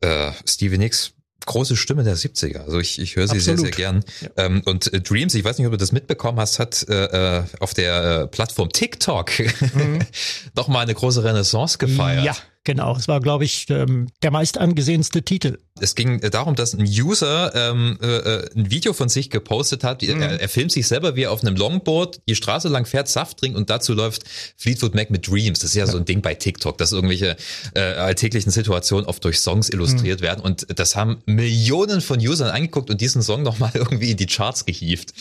Äh, 0.00 0.32
Stevie 0.46 0.78
Nicks 0.78 1.12
große 1.46 1.76
Stimme 1.76 2.04
der 2.04 2.16
70er. 2.16 2.64
Also 2.64 2.78
ich, 2.78 2.98
ich 2.98 3.16
höre 3.16 3.26
sie 3.26 3.36
Absolut. 3.36 3.58
sehr, 3.60 3.66
sehr 3.66 3.70
gern. 3.70 4.04
Ja. 4.20 4.44
Ähm, 4.44 4.62
und 4.66 4.92
äh, 4.92 5.00
Dreams, 5.00 5.34
ich 5.34 5.44
weiß 5.44 5.58
nicht, 5.58 5.66
ob 5.66 5.72
du 5.72 5.78
das 5.78 5.92
mitbekommen 5.92 6.38
hast, 6.38 6.58
hat 6.58 6.86
äh, 6.88 7.38
äh 7.38 7.44
auf 7.60 7.74
der 7.74 8.26
Plattform 8.28 8.70
TikTok 8.70 9.32
mhm. 9.74 10.00
nochmal 10.54 10.82
eine 10.82 10.94
große 10.94 11.24
Renaissance 11.24 11.78
gefeiert. 11.78 12.24
Ja, 12.24 12.36
Genau, 12.64 12.94
es 12.94 13.08
war, 13.08 13.20
glaube 13.20 13.44
ich, 13.44 13.70
ähm, 13.70 14.08
der 14.22 14.30
meist 14.30 14.58
angesehenste 14.58 15.22
Titel. 15.22 15.58
Es 15.80 15.94
ging 15.94 16.20
darum, 16.20 16.56
dass 16.56 16.74
ein 16.74 16.84
User 16.84 17.54
ähm, 17.54 17.98
äh, 18.02 18.06
äh 18.06 18.50
ein 18.54 18.70
Video 18.70 18.92
von 18.92 19.08
sich 19.08 19.30
gepostet 19.30 19.82
hat. 19.82 20.02
Mhm. 20.02 20.20
Er, 20.20 20.40
er, 20.42 20.48
filmt 20.50 20.70
sich 20.70 20.86
selber, 20.86 21.16
wie 21.16 21.22
er 21.22 21.32
auf 21.32 21.42
einem 21.42 21.56
Longboard 21.56 22.20
die 22.28 22.34
Straße 22.34 22.68
lang 22.68 22.84
fährt, 22.84 23.08
Saft 23.08 23.38
trinkt 23.38 23.56
und 23.56 23.70
dazu 23.70 23.94
läuft 23.94 24.24
Fleetwood 24.58 24.94
Mac 24.94 25.10
mit 25.10 25.26
Dreams. 25.26 25.60
Das 25.60 25.70
ist 25.70 25.76
ja, 25.76 25.86
ja. 25.86 25.90
so 25.90 25.96
ein 25.96 26.04
Ding 26.04 26.20
bei 26.20 26.34
TikTok, 26.34 26.76
dass 26.76 26.92
irgendwelche 26.92 27.36
äh, 27.74 27.80
alltäglichen 27.80 28.50
Situationen 28.50 29.06
oft 29.06 29.24
durch 29.24 29.40
Songs 29.40 29.70
illustriert 29.70 30.20
mhm. 30.20 30.24
werden. 30.24 30.40
Und 30.42 30.66
das 30.78 30.96
haben 30.96 31.22
Millionen 31.24 32.02
von 32.02 32.20
Usern 32.20 32.50
angeguckt 32.50 32.90
und 32.90 33.00
diesen 33.00 33.22
Song 33.22 33.42
nochmal 33.42 33.70
irgendwie 33.74 34.10
in 34.10 34.18
die 34.18 34.26
Charts 34.26 34.66
gehievt. 34.66 35.14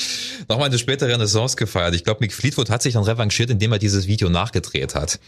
Nochmal 0.50 0.68
eine 0.68 0.78
spätere 0.78 1.14
Renaissance 1.14 1.56
gefeiert. 1.56 1.96
Ich 1.96 2.04
glaube, 2.04 2.20
Mick 2.20 2.34
Fleetwood 2.34 2.70
hat 2.70 2.82
sich 2.82 2.96
dann 2.96 3.04
revanchiert, 3.04 3.50
indem 3.50 3.72
er 3.72 3.80
dieses 3.80 4.08
Video 4.08 4.28
nachgedreht 4.28 4.94
hat. 4.94 5.20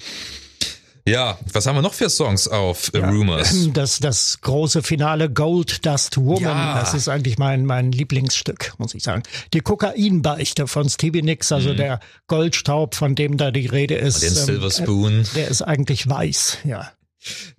Ja, 1.08 1.38
was 1.54 1.66
haben 1.66 1.76
wir 1.76 1.82
noch 1.82 1.94
für 1.94 2.10
Songs 2.10 2.48
auf 2.48 2.92
äh, 2.94 3.00
ja, 3.00 3.10
Rumors? 3.10 3.70
Das, 3.74 4.00
das 4.00 4.40
große 4.42 4.84
Finale 4.84 5.30
Gold 5.30 5.86
Dust 5.86 6.18
Woman, 6.18 6.42
ja. 6.42 6.80
das 6.80 6.94
ist 6.94 7.08
eigentlich 7.08 7.38
mein, 7.38 7.66
mein 7.66 7.92
Lieblingsstück, 7.92 8.74
muss 8.78 8.94
ich 8.94 9.04
sagen. 9.04 9.24
Die 9.54 9.62
Kokainbeichte 9.62 10.68
von 10.68 10.90
Stevie 10.90 11.22
Nicks, 11.22 11.52
also 11.52 11.70
mhm. 11.70 11.78
der 11.78 12.00
Goldstaub, 12.28 12.96
von 12.96 13.16
dem 13.16 13.38
da 13.38 13.52
die 13.52 13.68
Rede 13.68 13.96
ist. 13.96 14.22
Den 14.22 14.30
ähm, 14.30 14.36
Silver 14.36 14.72
Spoon. 14.72 15.26
Der 15.36 15.48
ist 15.48 15.62
eigentlich 15.62 16.08
weiß, 16.08 16.60
ja. 16.66 16.92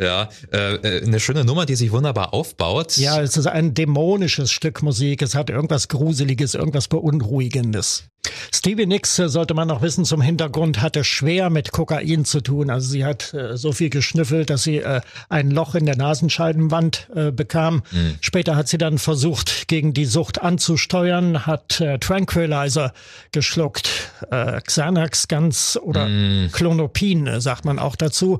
Ja, 0.01 0.29
äh, 0.53 0.75
äh, 0.75 1.05
eine 1.05 1.21
schöne 1.21 1.45
Nummer, 1.45 1.67
die 1.67 1.77
sich 1.77 1.93
wunderbar 1.93 2.35
aufbaut. 2.35 2.97
Ja, 2.97 3.21
es 3.21 3.37
ist 3.37 3.47
ein 3.47 3.75
dämonisches 3.75 4.51
Stück 4.51 4.83
Musik. 4.83 5.23
Es 5.23 5.35
hat 5.35 5.51
irgendwas 5.51 5.89
Gruseliges, 5.89 6.55
irgendwas 6.55 6.89
Beunruhigendes. 6.89 8.05
Stevie 8.55 8.87
Nicks, 8.87 9.19
äh, 9.19 9.29
sollte 9.29 9.55
man 9.55 9.67
noch 9.67 9.83
wissen, 9.83 10.05
zum 10.05 10.21
Hintergrund 10.21 10.81
hatte 10.81 11.03
schwer 11.03 11.51
mit 11.51 11.73
Kokain 11.73 12.25
zu 12.25 12.41
tun. 12.41 12.71
Also 12.71 12.91
sie 12.91 13.05
hat 13.05 13.35
äh, 13.35 13.57
so 13.57 13.73
viel 13.73 13.91
geschnüffelt, 13.91 14.51
dass 14.51 14.63
sie 14.63 14.79
äh, 14.79 15.01
ein 15.29 15.51
Loch 15.51 15.75
in 15.75 15.85
der 15.85 15.97
Nasenscheidenwand 15.97 17.09
äh, 17.15 17.33
bekam. 17.33 17.83
Mhm. 17.91 18.19
Später 18.21 18.55
hat 18.55 18.69
sie 18.69 18.79
dann 18.79 18.99
versucht, 18.99 19.67
gegen 19.67 19.95
die 19.95 20.05
Sucht 20.05 20.43
anzusteuern, 20.43 21.45
hat 21.47 21.81
äh, 21.81 21.99
Tranquilizer 21.99 22.93
geschluckt, 23.33 24.13
äh, 24.31 24.61
Xanax 24.61 25.27
ganz 25.27 25.77
oder 25.83 26.07
mhm. 26.07 26.51
Klonopin, 26.53 27.41
sagt 27.41 27.65
man 27.65 27.81
auch 27.81 27.97
dazu. 27.97 28.39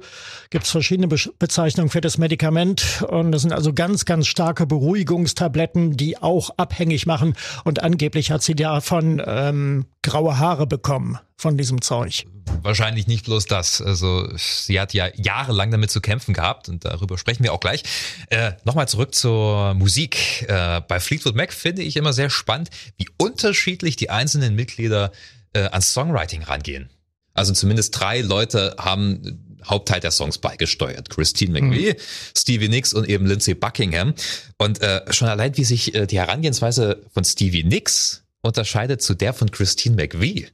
Gibt 0.51 0.67
es 0.67 0.71
verschiedene 0.71 1.09
Be 1.09 1.17
Bezeichnungen 1.39 1.89
für 1.89 2.01
das 2.01 2.19
Medikament. 2.19 3.05
Und 3.09 3.33
das 3.33 3.43
sind 3.43 3.53
also 3.53 3.73
ganz, 3.73 4.05
ganz 4.05 4.27
starke 4.27 4.67
Beruhigungstabletten, 4.67 5.97
die 5.97 6.19
auch 6.19 6.51
abhängig 6.57 7.07
machen. 7.07 7.35
Und 7.65 7.83
angeblich 7.83 8.31
hat 8.31 8.43
sie 8.43 8.55
davon 8.55 9.23
ähm, 9.25 9.72
graue 10.03 10.39
Haare 10.39 10.67
bekommen 10.67 11.19
von 11.37 11.57
diesem 11.57 11.83
Zeug. 11.83 12.25
Wahrscheinlich 12.63 13.07
nicht 13.07 13.25
bloß 13.25 13.47
das. 13.47 13.81
Also 13.81 14.29
sie 14.37 14.81
hat 14.81 14.95
ja 14.95 15.09
jahrelang 15.15 15.71
damit 15.71 15.91
zu 15.91 16.01
kämpfen 16.01 16.35
gehabt 16.35 16.69
und 16.69 16.85
darüber 16.85 17.19
sprechen 17.19 17.43
wir 17.45 17.53
auch 17.53 17.61
gleich. 17.61 17.83
Äh, 18.31 18.53
Nochmal 18.65 18.89
zurück 18.89 19.15
zur 19.15 19.75
Musik. 19.75 20.47
Äh, 20.49 20.81
bei 20.87 21.01
Fleetwood 21.01 21.35
Mac 21.35 21.53
finde 21.53 21.83
ich 21.83 21.97
immer 21.97 22.13
sehr 22.13 22.31
spannend, 22.31 22.71
wie 22.97 23.09
unterschiedlich 23.19 23.97
die 23.97 24.11
einzelnen 24.11 24.55
Mitglieder 24.55 25.13
äh, 25.53 25.61
ans 25.61 25.93
Songwriting 25.93 26.43
rangehen. 26.43 26.91
Also 27.35 27.53
zumindest 27.53 27.99
drei 27.99 28.21
Leute 28.21 28.77
haben 28.79 29.59
Hauptteil 29.65 30.01
der 30.01 30.11
Songs 30.11 30.39
beigesteuert. 30.39 31.09
Christine 31.11 31.61
McVie, 31.61 31.93
mhm. 31.93 31.97
Stevie 32.37 32.69
Nicks 32.69 32.93
und 32.93 33.09
eben 33.09 33.27
Lindsay 33.27 33.55
Buckingham. 33.55 34.15
Und 34.59 34.81
äh, 34.81 35.01
schon 35.13 35.29
allein, 35.29 35.57
wie 35.57 35.65
sich 35.65 35.95
äh, 35.95 36.07
die 36.07 36.19
Herangehensweise 36.19 37.03
von 37.13 37.25
Stevie 37.25 37.65
Nicks 37.65 38.25
unterscheidet 38.43 39.03
zu 39.03 39.15
der 39.15 39.33
von 39.33 39.51
Christine 39.51 39.97
McVie. 39.97 40.49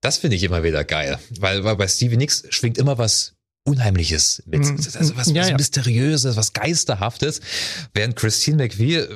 Das 0.00 0.18
finde 0.18 0.36
ich 0.36 0.42
immer 0.42 0.62
wieder 0.62 0.84
geil, 0.84 1.18
weil, 1.38 1.64
weil 1.64 1.76
bei 1.76 1.86
Stevie 1.88 2.16
Nicks 2.16 2.44
schwingt 2.50 2.78
immer 2.78 2.98
was 2.98 3.34
Unheimliches 3.64 4.42
mit. 4.46 4.64
Mhm. 4.64 4.76
Also 4.76 4.98
was, 4.98 5.16
was 5.16 5.32
ja, 5.32 5.48
ja. 5.48 5.56
Mysteriöses, 5.56 6.36
was 6.36 6.52
Geisterhaftes. 6.52 7.40
Während 7.94 8.14
Christine 8.14 8.58
McVie 8.58 9.06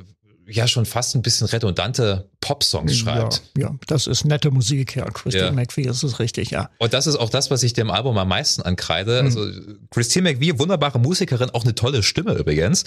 ja 0.51 0.67
schon 0.67 0.87
fast 0.87 1.15
ein 1.15 1.23
bisschen 1.23 1.47
redundante 1.47 2.29
Pop-Songs 2.41 2.97
schreibt. 2.97 3.43
Ja, 3.57 3.69
ja, 3.69 3.77
das 3.87 4.07
ist 4.07 4.25
nette 4.25 4.51
Musik, 4.51 4.97
ja. 4.97 5.05
Christine 5.11 5.47
ja. 5.47 5.53
McVie, 5.53 5.85
das 5.85 6.03
ist 6.03 6.19
richtig, 6.19 6.51
ja. 6.51 6.71
Und 6.79 6.93
das 6.93 7.07
ist 7.07 7.17
auch 7.17 7.31
das, 7.31 7.51
was 7.51 7.63
ich 7.63 7.73
dem 7.73 7.91
Album 7.91 8.17
am 8.19 8.29
meisten 8.29 8.63
ankreide. 8.63 9.23
Mhm. 9.23 9.27
Also 9.27 9.47
Christine 9.91 10.31
McVie, 10.31 10.59
wunderbare 10.59 10.99
Musikerin, 10.99 11.51
auch 11.51 11.65
eine 11.65 11.75
tolle 11.75 12.03
Stimme 12.03 12.35
übrigens. 12.35 12.85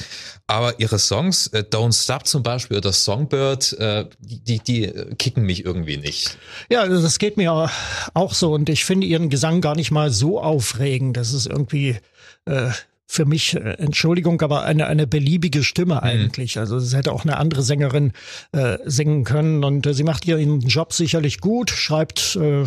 Aber 0.47 0.79
ihre 0.79 0.99
Songs, 0.99 1.47
äh, 1.47 1.63
Don't 1.69 1.93
Stop 1.93 2.27
zum 2.27 2.43
Beispiel 2.43 2.77
oder 2.77 2.91
Songbird, 2.91 3.73
äh, 3.73 4.05
die, 4.19 4.39
die, 4.39 4.59
die 4.59 5.15
kicken 5.17 5.43
mich 5.43 5.65
irgendwie 5.65 5.97
nicht. 5.97 6.37
Ja, 6.69 6.87
das 6.87 7.19
geht 7.19 7.37
mir 7.37 7.69
auch 8.13 8.33
so. 8.33 8.53
Und 8.53 8.69
ich 8.69 8.85
finde 8.85 9.07
ihren 9.07 9.29
Gesang 9.29 9.61
gar 9.61 9.75
nicht 9.75 9.91
mal 9.91 10.09
so 10.09 10.41
aufregend. 10.41 11.17
Das 11.17 11.33
ist 11.33 11.47
irgendwie 11.47 11.97
äh, 12.45 12.71
für 13.13 13.25
mich, 13.25 13.55
äh, 13.55 13.75
Entschuldigung, 13.77 14.41
aber 14.41 14.63
eine, 14.63 14.87
eine 14.87 15.05
beliebige 15.05 15.63
Stimme 15.63 15.95
mhm. 15.95 16.01
eigentlich. 16.01 16.57
Also 16.57 16.77
es 16.77 16.95
hätte 16.95 17.11
auch 17.11 17.23
eine 17.23 17.37
andere 17.37 17.61
Sängerin 17.61 18.11
äh, 18.51 18.77
singen 18.85 19.23
können. 19.23 19.63
Und 19.63 19.85
äh, 19.85 19.93
sie 19.93 20.03
macht 20.03 20.25
ihren 20.25 20.61
Job 20.61 20.93
sicherlich 20.93 21.39
gut, 21.39 21.69
schreibt 21.69 22.35
äh, 22.35 22.63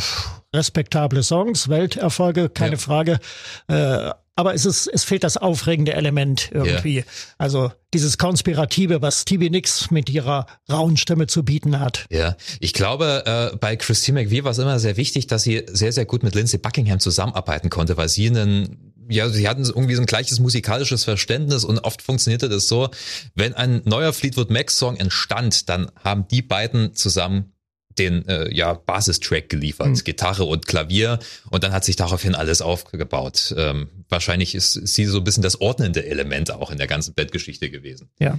respektable 0.54 1.22
Songs, 1.22 1.68
Welterfolge, 1.68 2.48
keine 2.48 2.72
ja. 2.72 2.78
Frage. 2.78 3.18
Äh, 3.66 4.10
aber 4.38 4.54
es 4.54 4.66
ist, 4.66 4.86
es 4.86 5.02
fehlt 5.02 5.24
das 5.24 5.38
aufregende 5.38 5.94
Element 5.94 6.50
irgendwie. 6.52 6.98
Ja. 6.98 7.04
Also 7.38 7.72
dieses 7.94 8.18
Konspirative, 8.18 9.00
was 9.00 9.22
Stevie 9.22 9.48
Nicks 9.48 9.90
mit 9.90 10.10
ihrer 10.10 10.46
rauen 10.70 10.98
Stimme 10.98 11.26
zu 11.26 11.42
bieten 11.42 11.80
hat. 11.80 12.04
Ja, 12.10 12.36
ich 12.60 12.74
glaube, 12.74 13.24
äh, 13.24 13.56
bei 13.56 13.76
Christine 13.76 14.22
McVie 14.22 14.44
war 14.44 14.50
es 14.50 14.58
immer 14.58 14.78
sehr 14.78 14.98
wichtig, 14.98 15.26
dass 15.26 15.42
sie 15.42 15.64
sehr, 15.66 15.92
sehr 15.92 16.04
gut 16.04 16.22
mit 16.22 16.34
Lindsay 16.34 16.58
Buckingham 16.58 17.00
zusammenarbeiten 17.00 17.70
konnte, 17.70 17.96
weil 17.96 18.10
sie 18.10 18.28
einen 18.28 18.92
ja, 19.08 19.28
sie 19.28 19.48
hatten 19.48 19.64
irgendwie 19.64 19.94
so 19.94 20.02
ein 20.02 20.06
gleiches 20.06 20.38
musikalisches 20.38 21.04
Verständnis 21.04 21.64
und 21.64 21.78
oft 21.80 22.02
funktionierte 22.02 22.48
das 22.48 22.68
so, 22.68 22.90
wenn 23.34 23.54
ein 23.54 23.82
neuer 23.84 24.12
Fleetwood 24.12 24.50
Mac 24.50 24.70
Song 24.70 24.96
entstand, 24.96 25.68
dann 25.68 25.90
haben 26.02 26.26
die 26.28 26.42
beiden 26.42 26.94
zusammen 26.94 27.52
den 27.98 28.26
äh, 28.28 28.54
ja 28.54 28.75
Basistrack 28.75 29.48
geliefert, 29.48 29.88
mhm. 29.88 30.04
Gitarre 30.04 30.44
und 30.44 30.66
Klavier 30.66 31.18
und 31.50 31.64
dann 31.64 31.72
hat 31.72 31.84
sich 31.84 31.96
daraufhin 31.96 32.34
alles 32.34 32.60
aufgebaut. 32.60 33.54
Ähm, 33.56 33.88
wahrscheinlich 34.08 34.54
ist 34.54 34.72
sie 34.72 35.06
so 35.06 35.18
ein 35.18 35.25
bisschen 35.25 35.42
das 35.42 35.60
ordnende 35.60 36.04
Element 36.04 36.50
auch 36.50 36.70
in 36.70 36.78
der 36.78 36.86
ganzen 36.86 37.14
Bandgeschichte 37.14 37.70
gewesen. 37.70 38.10
Ja. 38.18 38.38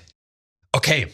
Okay, 0.71 1.07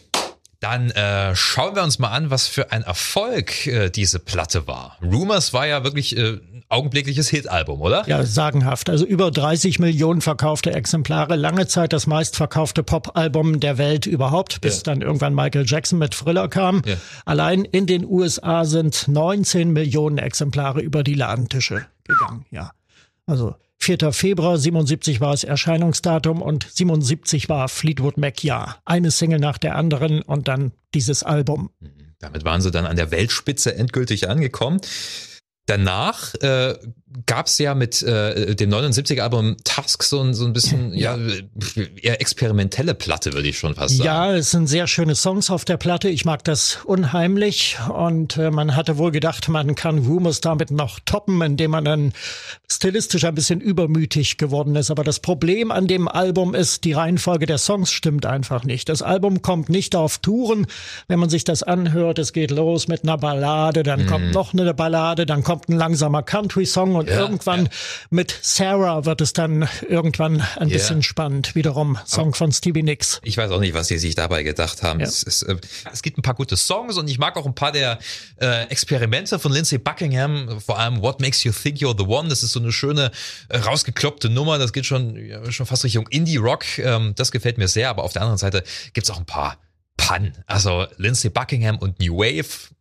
dann 0.64 0.92
äh, 0.92 1.36
schauen 1.36 1.76
wir 1.76 1.84
uns 1.84 2.00
mal 2.00 2.12
an, 2.12 2.30
was 2.30 2.48
für 2.48 2.72
ein 2.72 2.84
Erfolg 2.84 3.68
äh, 3.68 3.90
diese 3.90 4.20
Platte 4.20 4.66
war. 4.66 4.98
Rumors 5.02 5.52
war 5.52 5.68
ja 5.68 5.84
wirklich 5.84 6.16
äh, 6.16 6.22
ein 6.22 6.64
augenblickliches 6.70 7.28
Hitalbum, 7.28 7.82
oder? 7.82 8.08
Ja, 8.08 8.24
sagenhaft. 8.24 8.90
Also 8.90 9.06
über 9.06 9.30
30 9.30 9.80
Millionen 9.80 10.22
verkaufte 10.22 10.72
Exemplare. 10.72 11.36
Lange 11.36 11.68
Zeit 11.68 11.92
das 11.92 12.08
meistverkaufte 12.08 12.82
Popalbum 12.82 13.60
der 13.60 13.78
Welt 13.78 14.06
überhaupt, 14.06 14.62
bis 14.62 14.78
ja. 14.78 14.84
dann 14.84 15.02
irgendwann 15.02 15.36
Michael 15.36 15.66
Jackson 15.68 16.00
mit 16.00 16.14
Thriller 16.14 16.48
kam. 16.48 16.82
Ja. 16.86 16.96
Allein 17.26 17.66
in 17.66 17.86
den 17.86 18.06
USA 18.06 18.64
sind 18.64 19.10
19 19.10 19.72
Millionen 19.74 20.18
Exemplare 20.18 20.80
über 20.80 21.04
die 21.04 21.16
Ladentische 21.16 21.86
gegangen. 22.06 22.46
Ja, 22.52 22.72
also 23.26 23.56
4. 23.84 24.14
Februar 24.14 24.58
77 24.58 25.22
war 25.22 25.34
es 25.34 25.44
Erscheinungsdatum 25.44 26.42
und 26.42 26.68
77 26.72 27.50
war 27.50 27.68
Fleetwood 27.68 28.18
Mac 28.18 28.44
ja. 28.44 28.78
Eine 28.86 29.12
Single 29.12 29.40
nach 29.40 29.58
der 29.58 29.76
anderen 29.76 30.22
und 30.22 30.48
dann 30.48 30.72
dieses 30.94 31.24
Album. 31.24 31.70
Damit 32.20 32.46
waren 32.46 32.62
sie 32.62 32.72
dann 32.72 32.86
an 32.86 32.96
der 32.96 33.12
Weltspitze 33.12 33.76
endgültig 33.76 34.30
angekommen. 34.30 34.80
Danach 35.66 36.34
äh, 36.36 36.76
gab 37.26 37.48
es 37.48 37.58
ja 37.58 37.74
mit 37.74 38.02
äh, 38.04 38.56
dem 38.56 38.70
79er-Album 38.70 39.58
Tusk 39.64 40.04
so, 40.04 40.22
ein 40.22 40.34
so 40.34 40.46
ein 40.46 40.54
bisschen 40.54 40.94
ja. 40.94 41.16
ja. 41.16 41.84
eher 42.02 42.22
experimentelle 42.22 42.94
Platte, 42.94 43.34
würde 43.34 43.48
ich 43.48 43.58
schon 43.58 43.76
fast 43.76 43.98
sagen. 43.98 44.06
Ja, 44.06 44.36
es 44.36 44.52
sind 44.52 44.68
sehr 44.68 44.88
schöne 44.88 45.16
Songs 45.16 45.50
auf 45.50 45.66
der 45.66 45.78
Platte. 45.78 46.10
Ich 46.10 46.26
mag 46.26 46.44
das 46.44 46.80
unheimlich. 46.84 47.78
Und 47.94 48.38
äh, 48.38 48.52
man 48.52 48.76
hatte 48.76 48.98
wohl 48.98 49.12
gedacht, 49.12 49.50
man 49.50 49.76
kann 49.76 50.00
Rumors 50.00 50.42
damit 50.42 50.70
noch 50.70 51.00
toppen, 51.00 51.42
indem 51.42 51.72
man 51.72 51.86
dann 51.86 52.14
stilistisch 52.70 53.24
ein 53.24 53.36
bisschen 53.36 53.62
übermütig 53.62 54.38
geworden 54.38 54.76
ist. 54.76 54.92
Aber 54.92 55.04
das 55.04 55.20
Problem 55.20 55.72
an 55.72 55.88
dem 55.88 56.08
Album 56.08 56.54
ist, 56.54 56.84
die 56.84 56.94
Reihenfolge 56.94 57.46
der 57.46 57.58
Songs 57.58 57.92
stimmt 57.92 58.26
einfach 58.26 58.64
nicht. 58.64 58.90
Das 58.90 59.02
Album 59.02 59.42
kommt 59.42 59.70
nicht 59.70 59.96
auf 59.96 60.18
Touren. 60.18 60.68
Wenn 61.08 61.20
man 61.20 61.30
sich 61.30 61.44
das 61.46 61.64
anhört, 61.64 62.20
es 62.20 62.34
geht 62.34 62.52
los 62.52 62.88
mit 62.88 63.04
einer 63.04 63.18
Ballade, 63.18 63.84
dann 63.84 64.06
mm. 64.06 64.08
kommt 64.08 64.34
noch 64.34 64.54
eine 64.54 64.74
Ballade, 64.74 65.26
dann 65.26 65.44
kommt 65.44 65.54
kommt 65.54 65.70
ein 65.70 65.78
langsamer 65.78 66.24
Country-Song 66.24 66.96
und 67.04 67.10
ja, 67.10 67.20
irgendwann 67.20 67.66
ja. 67.66 67.72
mit 68.12 68.38
Sarah 68.42 69.06
wird 69.06 69.20
es 69.20 69.34
dann 69.34 69.68
irgendwann 69.88 70.42
ein 70.58 70.70
ja. 70.70 70.78
bisschen 70.78 71.04
spannend. 71.04 71.54
Wiederum 71.54 71.98
Song 72.06 72.28
Aber 72.30 72.36
von 72.36 72.52
Stevie 72.54 72.84
Nicks. 72.84 73.20
Ich 73.24 73.36
weiß 73.38 73.52
auch 73.52 73.60
nicht, 73.60 73.74
was 73.74 73.88
sie 73.88 73.98
sich 73.98 74.16
dabei 74.16 74.44
gedacht 74.44 74.84
haben. 74.84 75.02
Es, 75.02 75.24
es, 75.24 75.44
äh, 75.44 75.58
es, 75.92 76.02
gibt 76.02 76.18
ein 76.18 76.22
paar 76.22 76.34
gute 76.34 76.56
Songs 76.56 76.98
und 76.98 77.10
ich 77.10 77.20
mag 77.20 77.36
auch 77.36 77.46
ein 77.46 77.56
paar 77.56 77.74
der 77.74 78.00
äh, 78.40 78.68
Experimente 78.68 79.38
von 79.38 79.52
Lindsay 79.52 79.78
Buckingham, 79.78 80.62
vor 80.66 80.80
allem 80.80 81.02
What 81.02 81.20
Makes 81.20 81.44
You 81.44 81.52
Think 81.52 81.80
You're 81.80 81.98
the 81.98 82.06
One. 82.06 82.30
Das 82.30 82.42
ist 82.42 82.54
so 82.54 82.60
eine 82.62 82.72
schöne 82.72 83.12
äh, 83.50 83.58
rausgekloppte 83.58 84.30
Nummer. 84.30 84.58
Das 84.58 84.72
geht 84.72 84.86
schon, 84.86 85.20
schon 85.50 85.66
fast 85.66 85.84
Richtung 85.84 86.08
Indie-Rock. 86.08 86.80
Ähm, 86.80 87.14
das 87.18 87.32
gefällt 87.32 87.58
mir 87.58 87.68
sehr. 87.68 87.90
Aber 87.90 88.04
auf 88.04 88.14
der 88.14 88.22
anderen 88.22 88.40
Seite 88.40 88.64
gibt's 88.94 89.10
auch 89.10 89.18
ein 89.18 89.26
paar 89.26 89.58
Pun. 89.98 90.32
Also 90.48 90.88
Lindsay 90.98 91.30
Buckingham 91.30 91.78
und 91.78 92.00
New 92.00 92.18
Wave 92.18 92.74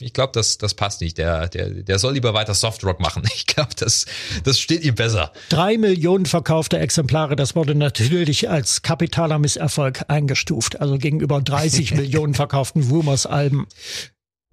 ich 0.00 0.12
glaube, 0.12 0.32
das, 0.32 0.58
das 0.58 0.74
passt 0.74 1.00
nicht. 1.00 1.18
Der, 1.18 1.48
der, 1.48 1.70
der 1.70 1.98
soll 1.98 2.14
lieber 2.14 2.34
weiter 2.34 2.54
Softrock 2.54 3.00
machen. 3.00 3.22
Ich 3.34 3.46
glaube, 3.46 3.74
das, 3.76 4.06
das 4.42 4.58
steht 4.58 4.84
ihm 4.84 4.94
besser. 4.94 5.32
Drei 5.48 5.76
Millionen 5.76 6.24
verkaufte 6.26 6.78
Exemplare, 6.78 7.36
das 7.36 7.54
wurde 7.54 7.74
natürlich 7.74 8.48
als 8.48 8.82
kapitaler 8.82 9.38
Misserfolg 9.38 10.04
eingestuft. 10.08 10.80
Also 10.80 10.98
gegenüber 10.98 11.40
30 11.40 11.94
Millionen 11.94 12.34
verkauften 12.34 12.82
Rumors-Alben. 12.82 13.66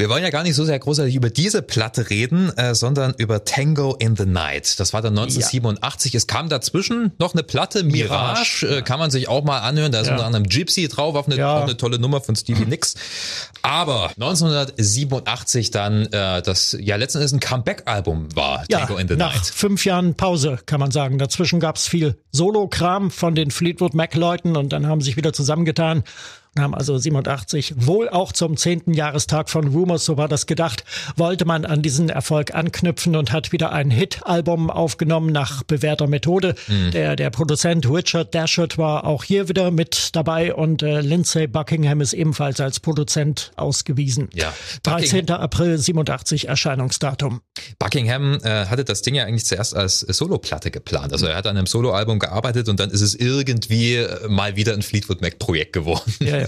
Wir 0.01 0.09
wollen 0.09 0.23
ja 0.23 0.31
gar 0.31 0.41
nicht 0.41 0.55
so 0.55 0.65
sehr 0.65 0.79
großartig 0.79 1.13
über 1.13 1.29
diese 1.29 1.61
Platte 1.61 2.09
reden, 2.09 2.49
äh, 2.57 2.73
sondern 2.73 3.13
über 3.19 3.45
Tango 3.45 3.93
in 3.99 4.15
the 4.15 4.25
Night. 4.25 4.79
Das 4.79 4.93
war 4.93 5.03
dann 5.03 5.15
1987. 5.15 6.13
Ja. 6.13 6.17
Es 6.17 6.25
kam 6.25 6.49
dazwischen 6.49 7.11
noch 7.19 7.35
eine 7.35 7.43
Platte, 7.43 7.83
Mirage, 7.83 8.65
Mirage 8.65 8.79
äh, 8.79 8.81
kann 8.81 8.97
man 8.97 9.11
sich 9.11 9.27
auch 9.27 9.43
mal 9.43 9.59
anhören. 9.59 9.91
Da 9.91 10.01
ist 10.01 10.07
ja. 10.07 10.13
unter 10.13 10.25
anderem 10.25 10.45
Gypsy 10.45 10.87
drauf, 10.87 11.13
auf 11.13 11.27
eine, 11.27 11.35
ja. 11.35 11.55
auch 11.55 11.63
eine 11.65 11.77
tolle 11.77 11.99
Nummer 11.99 12.19
von 12.19 12.35
Stevie 12.35 12.65
Nicks. 12.65 12.95
Aber 13.61 14.09
1987 14.19 15.69
dann, 15.69 16.07
äh, 16.07 16.41
das 16.41 16.75
ja 16.79 16.95
letzten 16.95 17.19
Endes 17.19 17.33
ein 17.33 17.39
Comeback-Album 17.39 18.35
war, 18.35 18.65
Tango 18.65 18.97
in 18.97 19.07
the 19.07 19.15
nach 19.15 19.35
Night. 19.35 19.45
fünf 19.53 19.85
Jahren 19.85 20.15
Pause, 20.15 20.57
kann 20.65 20.79
man 20.79 20.89
sagen. 20.89 21.19
Dazwischen 21.19 21.59
gab's 21.59 21.87
viel 21.87 22.17
Solo-Kram 22.31 23.11
von 23.11 23.35
den 23.35 23.51
Fleetwood 23.51 23.93
Mac-Leuten 23.93 24.57
und 24.57 24.73
dann 24.73 24.87
haben 24.87 25.01
sie 25.01 25.05
sich 25.11 25.17
wieder 25.17 25.31
zusammengetan 25.31 26.03
haben 26.59 26.75
also 26.75 26.97
87 26.97 27.75
wohl 27.77 28.09
auch 28.09 28.33
zum 28.33 28.57
zehnten 28.57 28.93
Jahrestag 28.93 29.49
von 29.49 29.67
Rumors, 29.67 30.03
so 30.03 30.17
war 30.17 30.27
das 30.27 30.47
gedacht, 30.47 30.83
wollte 31.15 31.45
man 31.45 31.63
an 31.63 31.81
diesen 31.81 32.09
Erfolg 32.09 32.53
anknüpfen 32.53 33.15
und 33.15 33.31
hat 33.31 33.53
wieder 33.53 33.71
ein 33.71 33.89
Hit-Album 33.89 34.69
aufgenommen 34.69 35.31
nach 35.31 35.63
bewährter 35.63 36.07
Methode. 36.07 36.55
Mhm. 36.67 36.91
Der, 36.91 37.15
der 37.15 37.29
Produzent 37.29 37.89
Richard 37.89 38.35
Dashwood 38.35 38.77
war 38.77 39.05
auch 39.05 39.23
hier 39.23 39.47
wieder 39.47 39.71
mit 39.71 40.09
dabei 40.13 40.53
und 40.53 40.83
äh, 40.83 40.99
Lindsay 40.99 41.47
Buckingham 41.47 42.01
ist 42.01 42.11
ebenfalls 42.11 42.59
als 42.59 42.81
Produzent 42.81 43.53
ausgewiesen. 43.55 44.29
Ja. 44.33 44.53
13. 44.83 45.29
April 45.29 45.77
87 45.77 46.49
Erscheinungsdatum. 46.49 47.39
Buckingham 47.79 48.39
äh, 48.43 48.65
hatte 48.65 48.83
das 48.83 49.01
Ding 49.03 49.15
ja 49.15 49.23
eigentlich 49.23 49.45
zuerst 49.45 49.73
als 49.73 50.01
Soloplatte 50.01 50.69
geplant. 50.69 51.13
Also 51.13 51.27
er 51.27 51.37
hat 51.37 51.47
an 51.47 51.55
einem 51.55 51.67
Soloalbum 51.67 52.19
gearbeitet 52.19 52.67
und 52.67 52.79
dann 52.81 52.89
ist 52.89 53.01
es 53.01 53.15
irgendwie 53.15 53.95
äh, 53.95 54.27
mal 54.27 54.57
wieder 54.57 54.73
ein 54.73 54.81
Fleetwood 54.81 55.21
Mac 55.21 55.39
Projekt 55.39 55.71
geworden. 55.71 56.13
Ja, 56.19 56.40
ja. 56.41 56.47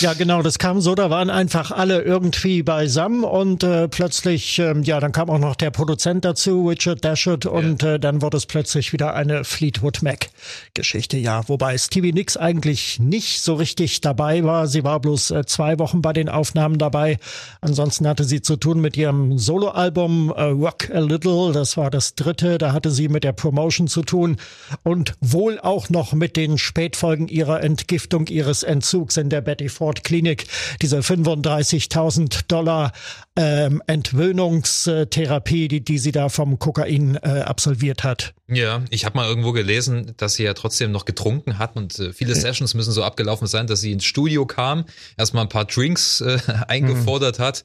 Ja, 0.00 0.14
genau, 0.14 0.42
das 0.42 0.58
kam 0.58 0.80
so, 0.80 0.94
da 0.94 1.10
waren 1.10 1.28
einfach 1.28 1.70
alle 1.70 2.02
irgendwie 2.02 2.62
beisammen 2.62 3.24
und 3.24 3.64
äh, 3.64 3.88
plötzlich, 3.88 4.58
ähm, 4.58 4.82
ja, 4.84 5.00
dann 5.00 5.12
kam 5.12 5.28
auch 5.28 5.38
noch 5.38 5.56
der 5.56 5.70
Produzent 5.70 6.24
dazu, 6.24 6.68
Richard 6.68 7.04
Dashwood, 7.04 7.46
und 7.46 7.82
ja. 7.82 7.94
äh, 7.94 8.00
dann 8.00 8.22
wurde 8.22 8.36
es 8.36 8.46
plötzlich 8.46 8.92
wieder 8.92 9.14
eine 9.14 9.44
Fleetwood 9.44 10.02
Mac-Geschichte, 10.02 11.16
ja. 11.16 11.48
Wobei 11.48 11.76
Stevie 11.78 12.12
Nicks 12.12 12.36
eigentlich 12.36 13.00
nicht 13.00 13.40
so 13.40 13.54
richtig 13.54 14.00
dabei 14.00 14.44
war. 14.44 14.66
Sie 14.68 14.84
war 14.84 15.00
bloß 15.00 15.32
äh, 15.32 15.46
zwei 15.46 15.78
Wochen 15.78 16.00
bei 16.00 16.12
den 16.12 16.28
Aufnahmen 16.28 16.78
dabei. 16.78 17.18
Ansonsten 17.60 18.06
hatte 18.06 18.24
sie 18.24 18.42
zu 18.42 18.56
tun 18.56 18.80
mit 18.80 18.96
ihrem 18.96 19.36
Soloalbum 19.36 20.32
äh, 20.36 20.42
Rock 20.44 20.90
a 20.90 21.00
Little, 21.00 21.52
das 21.52 21.76
war 21.76 21.90
das 21.90 22.14
dritte, 22.14 22.58
da 22.58 22.72
hatte 22.72 22.90
sie 22.90 23.08
mit 23.08 23.24
der 23.24 23.32
Promotion 23.32 23.88
zu 23.88 24.02
tun 24.02 24.36
und 24.84 25.14
wohl 25.20 25.58
auch 25.58 25.88
noch 25.88 26.12
mit 26.12 26.36
den 26.36 26.56
Spätfolgen 26.56 27.28
ihrer 27.28 27.62
Entgiftung, 27.62 28.26
ihres 28.28 28.62
Entzugs 28.62 29.15
in 29.16 29.30
der 29.30 29.40
Betty 29.40 29.68
Ford 29.68 30.04
Klinik, 30.04 30.46
diese 30.82 30.98
35.000 30.98 32.46
Dollar 32.48 32.92
ähm, 33.36 33.82
Entwöhnungstherapie, 33.86 35.68
die, 35.68 35.84
die 35.84 35.98
sie 35.98 36.12
da 36.12 36.28
vom 36.28 36.58
Kokain 36.58 37.16
äh, 37.16 37.42
absolviert 37.44 38.04
hat. 38.04 38.34
Ja, 38.48 38.82
ich 38.90 39.04
habe 39.04 39.16
mal 39.16 39.28
irgendwo 39.28 39.52
gelesen, 39.52 40.14
dass 40.16 40.34
sie 40.34 40.44
ja 40.44 40.54
trotzdem 40.54 40.92
noch 40.92 41.04
getrunken 41.04 41.58
hat 41.58 41.76
und 41.76 41.98
äh, 41.98 42.12
viele 42.12 42.34
Sessions 42.34 42.74
müssen 42.74 42.92
so 42.92 43.02
abgelaufen 43.02 43.46
sein, 43.46 43.66
dass 43.66 43.80
sie 43.80 43.92
ins 43.92 44.04
Studio 44.04 44.46
kam, 44.46 44.84
erstmal 45.16 45.42
ein 45.42 45.48
paar 45.48 45.64
Drinks 45.64 46.20
äh, 46.20 46.38
eingefordert 46.68 47.38
mhm. 47.38 47.42
hat 47.42 47.64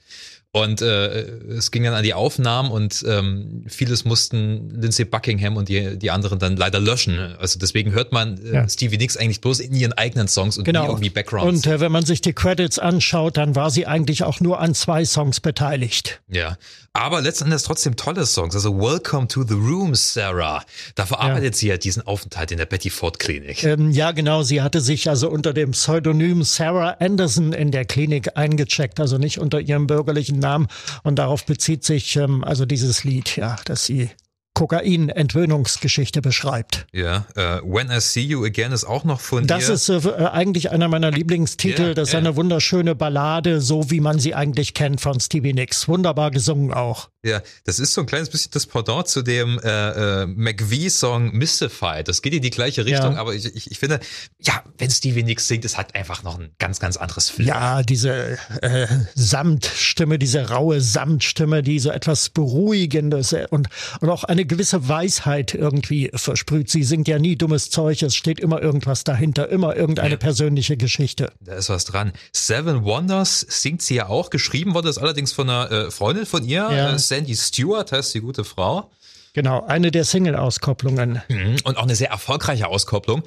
und 0.54 0.82
äh, 0.82 1.22
es 1.48 1.72
ging 1.72 1.84
dann 1.84 1.94
an 1.94 2.04
die 2.04 2.14
Aufnahmen 2.14 2.72
und 2.72 3.06
ähm, 3.08 3.64
vieles 3.68 4.04
mussten 4.04 4.70
Lindsay 4.82 5.06
Buckingham 5.06 5.56
und 5.56 5.70
die, 5.70 5.98
die 5.98 6.12
anderen 6.12 6.40
dann 6.40 6.58
leider 6.58 6.82
löschen. 6.82 7.18
Also 7.40 7.58
deswegen 7.58 7.94
hört 7.94 8.12
man 8.12 8.38
äh, 8.44 8.54
ja. 8.56 8.70
Stevie 8.70 8.98
Nicks 8.98 9.16
eigentlich 9.16 9.40
bloß 9.40 9.62
in 9.62 9.74
ihren 9.74 9.94
eigenen 9.94 10.28
Songs 10.28 10.58
und 10.58 10.66
genau. 10.66 10.84
nie 10.84 10.90
irgendwie 10.90 11.10
Backgrounds. 11.10 11.66
Und 11.66 11.72
äh, 11.72 11.80
wenn 11.80 11.94
man 11.94 12.04
sich 12.04 12.20
die 12.20 12.34
Credits 12.34 12.80
anschaut, 12.80 13.38
dann 13.38 13.56
war 13.56 13.72
sie 13.72 13.88
eigentlich 13.88 14.24
auch 14.24 14.42
nur 14.42 14.60
an 14.60 14.74
zwei 14.74 15.06
Songs 15.06 15.40
beteiligt. 15.40 16.22
Ja, 16.28 16.58
aber 16.94 17.22
letzten 17.22 17.46
Endes 17.46 17.64
trotzdem 17.64 17.96
tolle 17.96 18.26
Songs. 18.26 18.54
Also 18.54 18.78
Welcome 18.78 19.28
to 19.28 19.44
the 19.44 19.54
Room, 19.54 19.96
Sarah. 19.96 20.64
Da 20.96 21.06
verarbeitet 21.06 21.56
ja. 21.56 21.60
sie 21.60 21.68
ja 21.68 21.78
diesen 21.78 22.06
Aufenthalt 22.06 22.52
in 22.52 22.58
der 22.58 22.66
Betty 22.66 22.90
Ford 22.90 23.18
Klinik. 23.18 23.64
Ähm, 23.64 23.92
ja, 23.92 24.12
genau. 24.12 24.44
Sie 24.44 24.62
hatte 24.62 24.82
sich 24.82 25.10
also 25.10 25.30
unter 25.30 25.54
dem 25.54 25.72
Pseudonym 25.72 26.44
Sarah 26.44 26.98
Anderson 27.00 27.54
in 27.54 27.72
der 27.72 27.86
Klinik 27.86 28.36
eingecheckt, 28.36 29.00
also 29.00 29.18
nicht 29.18 29.40
unter 29.40 29.62
ihrem 29.62 29.88
bürgerlichen 29.88 30.40
Namen. 30.40 30.68
Und 31.04 31.16
darauf 31.18 31.46
bezieht 31.46 31.86
sich 31.86 32.16
ähm, 32.18 32.44
also 32.44 32.66
dieses 32.66 33.04
Lied, 33.04 33.38
ja, 33.38 33.56
dass 33.66 33.86
sie 33.86 34.10
Kokain-Entwöhnungsgeschichte 34.54 36.22
beschreibt. 36.22 36.86
Ja, 36.92 37.26
uh, 37.38 37.62
When 37.64 37.90
I 37.90 38.00
See 38.00 38.22
You 38.22 38.44
Again 38.44 38.72
ist 38.72 38.84
auch 38.84 39.04
noch 39.04 39.22
von 39.22 39.48
das. 39.48 39.68
Das 39.68 39.90
ist 39.90 40.06
äh, 40.06 40.12
eigentlich 40.26 40.72
einer 40.72 40.88
meiner 40.88 41.10
Lieblingstitel. 41.10 41.82
Yeah, 41.82 41.94
das 41.94 42.10
ist 42.10 42.14
yeah. 42.14 42.20
eine 42.20 42.36
wunderschöne 42.36 42.94
Ballade, 42.94 43.62
so 43.62 43.90
wie 43.90 44.02
man 44.02 44.20
sie 44.20 44.36
eigentlich 44.36 44.74
kennt 44.74 45.00
von 45.02 45.20
Stevie 45.20 45.54
Nicks. 45.54 45.88
Wunderbar 45.88 46.32
gesungen 46.32 46.74
auch. 46.74 47.10
Ja, 47.24 47.42
das 47.66 47.80
ist 47.80 47.94
so 47.94 48.02
ein 48.02 48.08
kleines 48.08 48.30
bisschen 48.30 48.50
das 48.52 48.66
Pendant 48.66 49.08
zu 49.08 49.22
dem 49.22 49.60
äh, 49.60 50.24
äh, 50.24 50.26
McVie-Song 50.26 51.34
Mystified. 51.34 52.08
Das 52.08 52.24
geht 52.24 52.34
in 52.34 52.42
die 52.42 52.50
gleiche 52.50 52.84
Richtung, 52.84 53.14
ja. 53.14 53.20
aber 53.20 53.36
ich, 53.36 53.46
ich, 53.56 53.70
ich 53.70 53.78
finde, 53.78 54.00
ja, 54.40 54.64
wenn 54.80 54.90
Stevie 54.90 55.22
Nicks 55.22 55.48
singt, 55.48 55.64
es 55.64 55.78
hat 55.78 55.94
einfach 55.94 56.24
noch 56.24 56.40
ein 56.40 56.50
ganz, 56.58 56.80
ganz 56.80 56.98
anderes 56.98 57.30
Flair. 57.30 57.48
Ja, 57.48 57.84
diese 57.84 58.40
äh, 58.64 58.88
Samtstimme, 59.14 60.18
diese 60.18 60.50
raue 60.50 60.82
Samtstimme, 60.82 61.62
die 61.62 61.78
so 61.78 61.92
etwas 61.92 62.30
Beruhigendes 62.30 63.36
und, 63.52 63.70
und 64.00 64.10
auch 64.10 64.24
eine 64.24 64.41
gewisse 64.46 64.88
Weisheit 64.88 65.54
irgendwie 65.54 66.12
versprüht. 66.14 66.70
Sie 66.70 66.84
singt 66.84 67.08
ja 67.08 67.20
nie 67.20 67.36
dummes 67.36 67.70
Zeug, 67.70 68.02
es 68.02 68.16
steht 68.16 68.40
immer 68.40 68.62
irgendwas 68.62 69.04
dahinter, 69.04 69.50
immer 69.50 69.76
irgendeine 69.76 70.12
ja. 70.12 70.18
persönliche 70.18 70.78
Geschichte. 70.78 71.32
Da 71.40 71.56
ist 71.56 71.70
was 71.70 71.86
dran. 71.86 72.14
Seven 72.32 72.84
Wonders 72.84 73.46
singt 73.48 73.82
sie 73.82 73.96
ja 73.96 74.10
auch. 74.10 74.30
Geschrieben 74.30 74.74
wurde 74.74 74.90
es 74.90 74.98
allerdings 74.98 75.34
von 75.34 75.50
einer 75.50 75.72
äh, 75.72 75.92
Freundin 75.92 76.26
von 76.26 76.44
ihr, 76.44 76.70
ja. 76.72 76.94
Äh, 76.94 77.00
Sandy 77.00 77.36
Stewart 77.36 77.92
heißt 77.92 78.14
die 78.14 78.22
gute 78.22 78.44
Frau. 78.44 78.92
Genau, 79.34 79.64
eine 79.66 79.92
der 79.92 80.04
Single-Auskopplungen. 80.04 81.22
Mhm, 81.30 81.58
und 81.64 81.78
auch 81.78 81.84
eine 81.84 81.96
sehr 81.96 82.10
erfolgreiche 82.10 82.68
Auskopplung. 82.68 83.24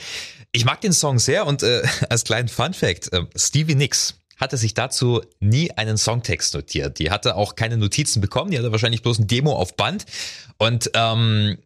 Ich 0.52 0.64
mag 0.64 0.80
den 0.80 0.92
Song 0.92 1.18
sehr 1.18 1.46
und 1.46 1.62
äh, 1.62 1.82
als 2.10 2.24
kleinen 2.24 2.48
Fun-Fact, 2.48 3.12
äh, 3.12 3.22
Stevie 3.36 3.74
Nicks 3.74 4.14
hatte 4.36 4.56
sich 4.56 4.74
dazu 4.74 5.22
nie 5.40 5.70
einen 5.72 5.96
Songtext 5.96 6.54
notiert. 6.54 6.98
Die 6.98 7.10
hatte 7.10 7.36
auch 7.36 7.54
keine 7.54 7.76
Notizen 7.76 8.20
bekommen, 8.20 8.50
die 8.50 8.58
hatte 8.58 8.72
wahrscheinlich 8.72 9.02
bloß 9.02 9.20
ein 9.20 9.26
Demo 9.26 9.54
auf 9.54 9.76
Band. 9.76 10.06
Und 10.58 10.90
ähm, 10.94 11.58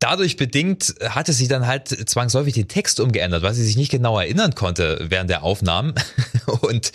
dadurch 0.00 0.36
bedingt 0.36 0.94
hatte 1.02 1.32
sie 1.32 1.46
dann 1.46 1.66
halt 1.66 1.88
zwangsläufig 1.88 2.54
den 2.54 2.68
Text 2.68 2.98
umgeändert, 2.98 3.42
weil 3.42 3.54
sie 3.54 3.64
sich 3.64 3.76
nicht 3.76 3.90
genau 3.90 4.18
erinnern 4.18 4.54
konnte 4.54 5.06
während 5.08 5.30
der 5.30 5.44
Aufnahmen. 5.44 5.94
Und 6.62 6.90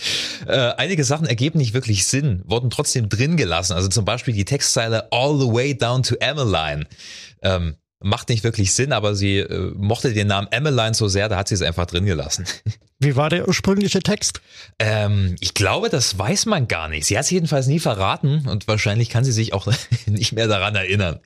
äh, 0.48 0.74
einige 0.78 1.04
Sachen 1.04 1.28
ergeben 1.28 1.60
nicht 1.60 1.74
wirklich 1.74 2.06
Sinn, 2.06 2.41
wurden 2.46 2.70
trotzdem 2.70 3.08
drin 3.08 3.38
gelassen. 3.38 3.74
Also 3.74 3.88
zum 3.88 4.04
Beispiel 4.04 4.34
die 4.34 4.46
Textzeile 4.46 5.12
All 5.12 5.39
the 5.39 5.48
way 5.48 5.78
down 5.78 6.04
to 6.04 6.15
Emmeline. 6.15 6.86
Ähm, 7.41 7.76
macht 8.01 8.29
nicht 8.29 8.43
wirklich 8.43 8.73
Sinn, 8.73 8.91
aber 8.91 9.15
sie 9.15 9.39
äh, 9.39 9.71
mochte 9.75 10.13
den 10.13 10.27
Namen 10.27 10.47
Emmeline 10.51 10.93
so 10.93 11.08
sehr, 11.08 11.29
da 11.29 11.38
hat 11.38 11.47
sie 11.47 11.55
es 11.55 11.62
einfach 11.62 11.86
drin 11.86 12.05
gelassen. 12.05 12.45
Wie 12.99 13.15
war 13.15 13.29
der 13.29 13.47
ursprüngliche 13.47 13.99
Text? 13.99 14.41
Ähm, 14.79 15.36
ich 15.39 15.53
glaube, 15.53 15.89
das 15.89 16.17
weiß 16.17 16.45
man 16.45 16.67
gar 16.67 16.88
nicht. 16.88 17.05
Sie 17.05 17.17
hat 17.17 17.25
es 17.25 17.31
jedenfalls 17.31 17.67
nie 17.67 17.79
verraten 17.79 18.47
und 18.47 18.67
wahrscheinlich 18.67 19.10
kann 19.10 19.23
sie 19.23 19.34
sich 19.34 19.53
auch 19.53 19.67
nicht 20.05 20.34
mehr 20.34 20.47
daran 20.47 20.75
erinnern. 20.75 21.19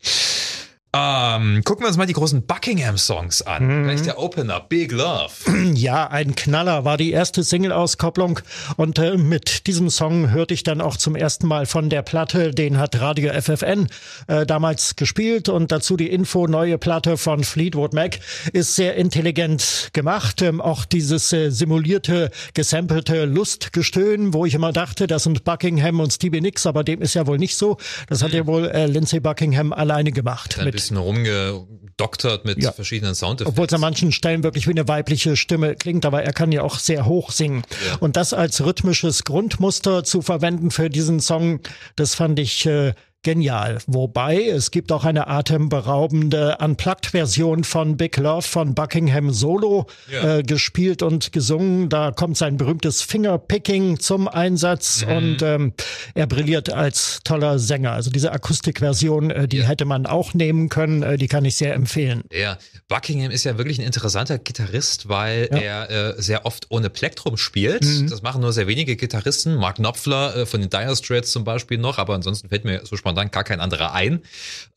Ähm, 1.39 1.63
gucken 1.63 1.83
wir 1.83 1.87
uns 1.87 1.97
mal 1.97 2.05
die 2.05 2.13
großen 2.13 2.45
Buckingham-Songs 2.45 3.41
an. 3.43 3.81
Mhm. 3.81 3.83
Gleich 3.85 4.01
der 4.01 4.19
Opener, 4.19 4.59
Big 4.59 4.91
Love. 4.91 5.31
Ja, 5.79 6.07
ein 6.07 6.35
Knaller 6.35 6.83
war 6.83 6.97
die 6.97 7.11
erste 7.11 7.43
Single-Auskopplung 7.43 8.39
und 8.75 8.99
äh, 8.99 9.17
mit 9.17 9.67
diesem 9.67 9.89
Song 9.89 10.31
hörte 10.31 10.53
ich 10.53 10.63
dann 10.63 10.81
auch 10.81 10.97
zum 10.97 11.15
ersten 11.15 11.47
Mal 11.47 11.65
von 11.65 11.89
der 11.89 12.01
Platte. 12.01 12.51
Den 12.51 12.77
hat 12.79 12.99
Radio 12.99 13.31
FFN 13.39 13.87
äh, 14.27 14.45
damals 14.45 14.95
gespielt 14.95 15.47
und 15.47 15.71
dazu 15.71 15.95
die 15.95 16.09
Info, 16.09 16.47
neue 16.47 16.77
Platte 16.77 17.17
von 17.17 17.43
Fleetwood 17.43 17.93
Mac 17.93 18.19
ist 18.51 18.75
sehr 18.75 18.95
intelligent 18.95 19.89
gemacht. 19.93 20.41
Ähm, 20.41 20.59
auch 20.59 20.85
dieses 20.85 21.31
äh, 21.31 21.49
simulierte, 21.49 22.31
gesampelte 22.53 23.25
Lustgestöhn, 23.25 24.33
wo 24.33 24.45
ich 24.45 24.55
immer 24.55 24.73
dachte, 24.73 25.07
das 25.07 25.23
sind 25.23 25.43
Buckingham 25.43 25.99
und 25.99 26.11
Stevie 26.11 26.41
Nicks, 26.41 26.65
aber 26.65 26.83
dem 26.83 27.01
ist 27.01 27.13
ja 27.13 27.27
wohl 27.27 27.37
nicht 27.37 27.55
so. 27.55 27.77
Das 28.07 28.21
mhm. 28.21 28.25
hat 28.25 28.33
ja 28.33 28.47
wohl 28.47 28.67
äh, 28.67 28.87
Lindsay 28.87 29.19
Buckingham 29.19 29.71
alleine 29.71 30.11
gemacht. 30.11 30.57
Dann 30.57 30.71
bisschen 30.71 30.97
rumgedoktert 31.99 32.45
mit 32.45 32.61
ja. 32.61 32.71
verschiedenen 32.71 33.15
Soundeffekten. 33.15 33.53
Obwohl 33.53 33.67
es 33.67 33.73
an 33.73 33.81
manchen 33.81 34.11
Stellen 34.11 34.43
wirklich 34.43 34.67
wie 34.67 34.71
eine 34.71 34.87
weibliche 34.87 35.35
Stimme 35.35 35.75
klingt, 35.75 36.05
aber 36.05 36.23
er 36.23 36.33
kann 36.33 36.51
ja 36.51 36.63
auch 36.63 36.79
sehr 36.79 37.05
hoch 37.05 37.31
singen. 37.31 37.63
Ja. 37.87 37.97
Und 37.99 38.15
das 38.15 38.33
als 38.33 38.63
rhythmisches 38.63 39.23
Grundmuster 39.23 40.03
zu 40.03 40.21
verwenden 40.21 40.71
für 40.71 40.89
diesen 40.89 41.19
Song, 41.19 41.59
das 41.95 42.15
fand 42.15 42.39
ich 42.39 42.65
äh, 42.65 42.93
genial. 43.23 43.79
Wobei 43.85 44.45
es 44.45 44.71
gibt 44.71 44.91
auch 44.93 45.03
eine 45.03 45.27
atemberaubende 45.27 46.57
Unplugged-Version 46.59 47.65
von 47.65 47.97
Big 47.97 48.15
Love 48.15 48.43
von 48.43 48.73
Buckingham 48.75 49.31
Solo 49.31 49.87
ja. 50.09 50.37
äh, 50.37 50.43
gespielt 50.43 51.01
und 51.01 51.33
gesungen. 51.33 51.89
Da 51.89 52.11
kommt 52.11 52.37
sein 52.37 52.55
berühmtes 52.55 53.01
Fingerpicking 53.01 53.99
zum 53.99 54.29
Einsatz 54.29 55.05
mhm. 55.05 55.11
und 55.11 55.41
ähm, 55.41 55.73
er 56.13 56.27
brilliert 56.27 56.71
als 56.71 57.19
toller 57.25 57.59
Sänger. 57.59 57.91
Also 57.91 58.09
diese 58.09 58.31
Akustikversion, 58.31 59.31
äh, 59.31 59.47
die 59.49 59.57
ja. 59.57 59.65
hätte 59.65 59.83
man 59.83 60.05
auch 60.05 60.33
nehmen 60.33 60.69
können, 60.69 61.03
äh, 61.03 61.17
die 61.17 61.27
kann 61.27 61.43
ich 61.43 61.57
sehr 61.57 61.73
empfehlen. 61.73 62.23
Ja, 62.31 62.57
Buckingham 62.87 63.31
ist 63.31 63.43
ja 63.43 63.57
wirklich 63.57 63.79
ein 63.79 63.85
interessanter 63.85 64.37
Gitarrist, 64.37 65.09
weil 65.09 65.49
ja. 65.51 65.57
er 65.57 65.89
äh, 66.17 66.21
sehr 66.21 66.45
oft 66.45 66.67
ohne 66.69 66.89
Plektrum 66.89 67.35
spielt. 67.35 67.83
Mhm. 67.83 68.09
Das 68.09 68.21
machen 68.21 68.41
nur 68.41 68.53
sehr 68.53 68.67
wenige 68.67 68.95
Gitarristen. 68.95 69.55
Mark 69.55 69.75
Knopfler 69.75 70.37
äh, 70.37 70.45
von 70.45 70.61
den 70.61 70.69
Dire 70.69 70.95
Straits 70.95 71.31
zum 71.31 71.43
Beispiel 71.43 71.77
noch, 71.77 71.97
aber 71.97 72.13
ansonsten 72.13 72.47
fällt 72.47 72.63
mir 72.63 72.81
so 72.85 72.95
spontan 72.95 73.08
spontan 73.09 73.31
gar 73.31 73.43
kein 73.43 73.59
anderer 73.59 73.93
ein 73.93 74.21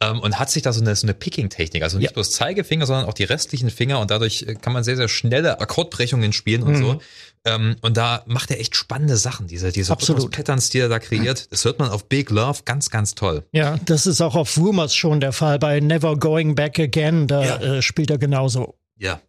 ähm, 0.01 0.21
und 0.21 0.39
hat 0.39 0.51
sich 0.51 0.63
da 0.63 0.73
so 0.73 0.81
eine, 0.81 0.97
so 0.97 1.07
eine 1.07 1.15
Picking-Technik, 1.15 1.83
also 1.83 1.99
nicht 1.99 2.07
ja. 2.07 2.13
bloß 2.13 2.33
Zeigefinger, 2.33 2.87
sondern 2.87 3.07
auch 3.07 3.15
die 3.15 3.25
restlichen 3.25 3.71
Finger 3.71 4.01
und 4.01 4.11
dadurch 4.11 4.43
äh, 4.43 4.55
kann 4.55 4.73
man 4.73 4.85
sehr, 4.85 4.97
sehr 4.97 5.09
schnelle 5.09 5.61
Akkordbrechungen 5.61 6.33
spielen 6.33 6.63
und 6.63 6.75
mhm. 6.75 6.83
so. 6.83 7.01
Ähm, 7.45 7.77
und 7.83 7.97
da 7.97 8.23
macht 8.27 8.51
er 8.51 8.61
echt 8.61 8.77
spannende 8.77 9.17
Sachen, 9.17 9.49
diese, 9.49 9.73
diese 9.73 9.95
Patterns, 9.97 10.71
die 10.71 10.79
er 10.79 10.89
da 10.89 10.99
kreiert. 10.99 11.51
Das 11.51 11.65
hört 11.65 11.79
man 11.79 11.91
auf 11.91 12.09
Big 12.09 12.31
Love 12.31 12.61
ganz, 12.65 12.91
ganz 12.91 13.15
toll. 13.15 13.45
Ja, 13.53 13.79
das 13.85 14.07
ist 14.07 14.21
auch 14.21 14.37
auf 14.37 14.57
Rumors 14.57 14.95
schon 14.95 15.21
der 15.21 15.33
Fall. 15.33 15.59
Bei 15.59 15.81
Never 15.81 16.17
Going 16.17 16.55
Back 16.55 16.79
Again, 16.79 17.27
da 17.27 17.45
ja. 17.45 17.57
äh, 17.59 17.83
spielt 17.83 18.11
er 18.11 18.19
genauso. 18.19 18.77
Ja. 18.97 19.21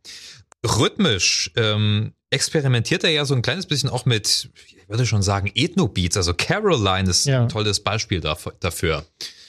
Rhythmisch 0.66 1.52
ähm, 1.56 2.14
experimentiert 2.34 3.04
er 3.04 3.12
ja 3.12 3.26
so 3.26 3.36
ein 3.36 3.42
kleines 3.42 3.66
bisschen 3.66 3.90
auch 3.90 4.06
mit, 4.06 4.50
ich 4.68 4.90
würde 4.90 5.06
schon 5.06 5.22
sagen, 5.22 5.52
Ethno-Beats. 5.54 6.18
Also 6.18 6.34
Caroline 6.34 7.10
ist 7.10 7.26
ja. 7.26 7.44
ein 7.44 7.50
tolles 7.50 7.80
Beispiel 7.80 8.22
dafür. 8.22 9.06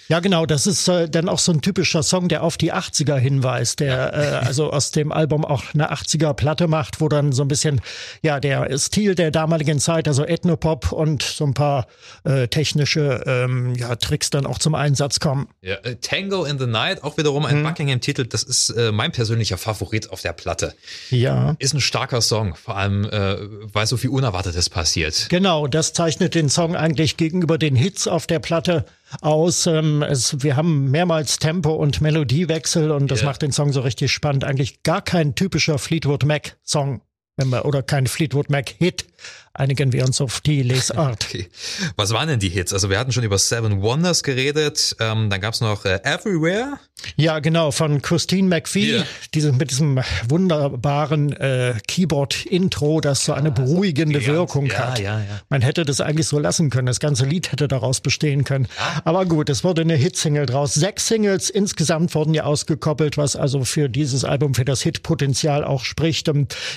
Ja, 0.08 0.20
genau, 0.20 0.44
das 0.44 0.66
ist 0.66 0.86
äh, 0.88 1.08
dann 1.08 1.28
auch 1.28 1.38
so 1.38 1.52
ein 1.52 1.62
typischer 1.62 2.02
Song, 2.02 2.28
der 2.28 2.42
auf 2.42 2.58
die 2.58 2.72
80er 2.72 3.16
hinweist, 3.16 3.80
der 3.80 4.14
äh, 4.14 4.46
also 4.46 4.70
aus 4.70 4.90
dem 4.90 5.12
Album 5.12 5.44
auch 5.44 5.62
eine 5.72 5.92
80er 5.92 6.34
Platte 6.34 6.68
macht, 6.68 7.00
wo 7.00 7.08
dann 7.08 7.32
so 7.32 7.42
ein 7.42 7.48
bisschen 7.48 7.80
ja 8.22 8.38
der 8.38 8.76
Stil 8.78 9.14
der 9.14 9.30
damaligen 9.30 9.78
Zeit, 9.78 10.06
also 10.06 10.24
Ethnopop 10.24 10.92
und 10.92 11.22
so 11.22 11.44
ein 11.44 11.54
paar 11.54 11.86
äh, 12.24 12.48
technische 12.48 13.22
ähm, 13.26 13.74
ja, 13.76 13.96
Tricks 13.96 14.28
dann 14.30 14.46
auch 14.46 14.58
zum 14.58 14.74
Einsatz 14.74 15.20
kommen. 15.20 15.48
Ja, 15.62 15.76
äh, 15.76 15.96
Tango 15.96 16.44
in 16.44 16.58
the 16.58 16.66
Night, 16.66 17.02
auch 17.02 17.16
wiederum 17.16 17.46
ein 17.46 17.60
mhm. 17.60 17.64
Buckingham-Titel, 17.64 18.26
das 18.26 18.42
ist 18.42 18.70
äh, 18.70 18.92
mein 18.92 19.12
persönlicher 19.12 19.56
Favorit 19.56 20.10
auf 20.10 20.20
der 20.20 20.32
Platte. 20.32 20.74
Ja. 21.08 21.56
Ist 21.58 21.72
ein 21.72 21.80
starker 21.80 22.20
Song, 22.20 22.54
vor 22.56 22.76
allem 22.76 23.04
äh, 23.04 23.36
weil 23.72 23.86
so 23.86 23.96
viel 23.96 24.10
Unerwartetes 24.10 24.68
passiert. 24.68 25.28
Genau, 25.30 25.66
das 25.66 25.94
zeichnet 25.94 26.34
den 26.34 26.50
Song 26.50 26.76
eigentlich 26.76 27.16
gegenüber 27.16 27.56
den 27.56 27.74
Hits 27.74 28.06
auf 28.06 28.26
der 28.26 28.38
Platte 28.38 28.84
aus. 29.20 29.66
Ähm, 29.66 30.02
es, 30.02 30.42
wir 30.42 30.56
haben 30.56 30.90
mehrmals 30.90 31.38
Tempo 31.38 31.72
und 31.72 32.00
Melodiewechsel 32.00 32.90
und 32.90 33.10
das 33.10 33.20
yeah. 33.20 33.30
macht 33.30 33.42
den 33.42 33.52
Song 33.52 33.72
so 33.72 33.80
richtig 33.80 34.12
spannend. 34.12 34.44
Eigentlich 34.44 34.82
gar 34.82 35.02
kein 35.02 35.34
typischer 35.34 35.78
Fleetwood 35.78 36.24
Mac 36.24 36.56
Song, 36.62 37.00
wenn 37.36 37.48
wir, 37.48 37.64
oder 37.64 37.82
kein 37.82 38.06
Fleetwood 38.06 38.50
Mac 38.50 38.68
Hit 38.70 39.06
einigen 39.54 39.92
wir 39.92 40.04
uns 40.04 40.20
auf 40.20 40.40
die 40.40 40.62
Lesart. 40.62 41.24
Okay. 41.34 41.48
Was 41.96 42.10
waren 42.12 42.28
denn 42.28 42.38
die 42.38 42.48
Hits? 42.48 42.72
Also 42.72 42.90
wir 42.90 42.98
hatten 42.98 43.10
schon 43.10 43.24
über 43.24 43.38
Seven 43.38 43.82
Wonders 43.82 44.22
geredet, 44.22 44.94
ähm, 45.00 45.30
dann 45.30 45.40
gab's 45.40 45.60
noch 45.60 45.84
äh, 45.84 46.00
Everywhere. 46.04 46.78
Ja, 47.16 47.38
genau, 47.38 47.70
von 47.70 48.02
Christine 48.02 48.48
McVie, 48.48 48.92
yeah. 48.92 49.06
diese, 49.34 49.52
mit 49.52 49.70
diesem 49.70 50.00
wunderbaren 50.28 51.32
äh, 51.32 51.74
Keyboard-Intro, 51.86 53.00
das 53.00 53.24
so 53.24 53.32
eine 53.32 53.50
beruhigende 53.50 54.20
ja, 54.20 54.26
Wirkung 54.26 54.66
ja, 54.66 54.78
hat. 54.78 54.98
Ja, 54.98 55.18
ja. 55.18 55.40
Man 55.48 55.60
hätte 55.62 55.84
das 55.84 56.00
eigentlich 56.00 56.26
so 56.26 56.38
lassen 56.38 56.70
können, 56.70 56.86
das 56.86 57.00
ganze 57.00 57.24
Lied 57.24 57.52
hätte 57.52 57.68
daraus 57.68 58.00
bestehen 58.00 58.44
können. 58.44 58.68
Aber 59.04 59.26
gut, 59.26 59.50
es 59.50 59.64
wurde 59.64 59.82
eine 59.82 59.96
Hitsingle 59.96 60.46
draus. 60.46 60.74
Sechs 60.74 61.06
Singles 61.06 61.50
insgesamt 61.50 62.14
wurden 62.14 62.34
ja 62.34 62.44
ausgekoppelt, 62.44 63.16
was 63.16 63.36
also 63.36 63.64
für 63.64 63.88
dieses 63.88 64.24
Album, 64.24 64.54
für 64.54 64.64
das 64.64 64.82
Hitpotenzial 64.82 65.64
auch 65.64 65.84
spricht. 65.84 66.30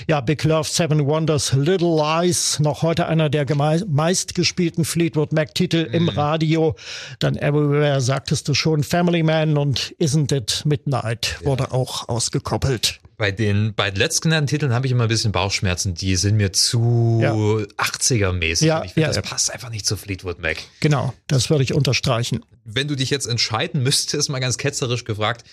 Ja, 0.08 0.20
Big 0.20 0.44
Love, 0.44 0.68
Seven 0.68 1.06
Wonders, 1.06 1.52
Little 1.52 1.96
Lies, 1.96 2.37
noch 2.60 2.82
heute 2.82 3.06
einer 3.06 3.28
der 3.28 3.46
meistgespielten 3.54 4.84
Fleetwood 4.84 5.32
Mac-Titel 5.32 5.88
mhm. 5.88 5.94
im 5.94 6.08
Radio. 6.08 6.76
Dann 7.18 7.36
Everywhere 7.36 8.00
sagtest 8.00 8.48
du 8.48 8.54
schon, 8.54 8.82
Family 8.82 9.22
Man 9.22 9.56
und 9.56 9.94
Isn't 10.00 10.34
It 10.34 10.62
Midnight 10.64 11.38
wurde 11.42 11.64
ja. 11.64 11.72
auch 11.72 12.08
ausgekoppelt. 12.08 13.00
Bei 13.18 13.32
den 13.32 13.74
beiden 13.74 13.98
letztgenannten 13.98 14.46
Titeln 14.46 14.72
habe 14.72 14.86
ich 14.86 14.92
immer 14.92 15.02
ein 15.02 15.08
bisschen 15.08 15.32
Bauchschmerzen. 15.32 15.94
Die 15.94 16.14
sind 16.14 16.36
mir 16.36 16.52
zu 16.52 17.18
ja. 17.20 17.32
80er-mäßig. 17.32 18.64
Ja, 18.64 18.84
ich 18.84 18.92
finde, 18.92 19.08
ja, 19.08 19.12
das 19.12 19.28
passt 19.28 19.52
einfach 19.52 19.70
nicht 19.70 19.86
zu 19.86 19.96
Fleetwood 19.96 20.38
Mac. 20.38 20.58
Genau, 20.78 21.12
das 21.26 21.50
würde 21.50 21.64
ich 21.64 21.74
unterstreichen. 21.74 22.44
Wenn 22.64 22.86
du 22.86 22.94
dich 22.94 23.10
jetzt 23.10 23.26
entscheiden 23.26 23.82
müsstest, 23.82 24.30
mal 24.30 24.38
ganz 24.38 24.56
ketzerisch 24.56 25.02
gefragt, 25.04 25.44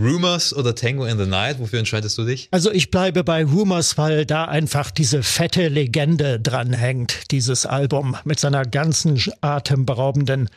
Rumors 0.00 0.54
oder 0.54 0.74
Tango 0.74 1.04
in 1.04 1.18
the 1.18 1.26
Night? 1.26 1.58
Wofür 1.58 1.78
entscheidest 1.78 2.16
du 2.16 2.24
dich? 2.24 2.48
Also 2.50 2.72
ich 2.72 2.90
bleibe 2.90 3.22
bei 3.22 3.44
Rumors, 3.44 3.98
weil 3.98 4.24
da 4.24 4.46
einfach 4.46 4.90
diese 4.90 5.22
fette 5.22 5.68
Legende 5.68 6.40
dranhängt, 6.40 7.30
dieses 7.30 7.66
Album 7.66 8.16
mit 8.24 8.40
seiner 8.40 8.64
ganzen 8.64 9.20
atemberaubenden 9.42 10.48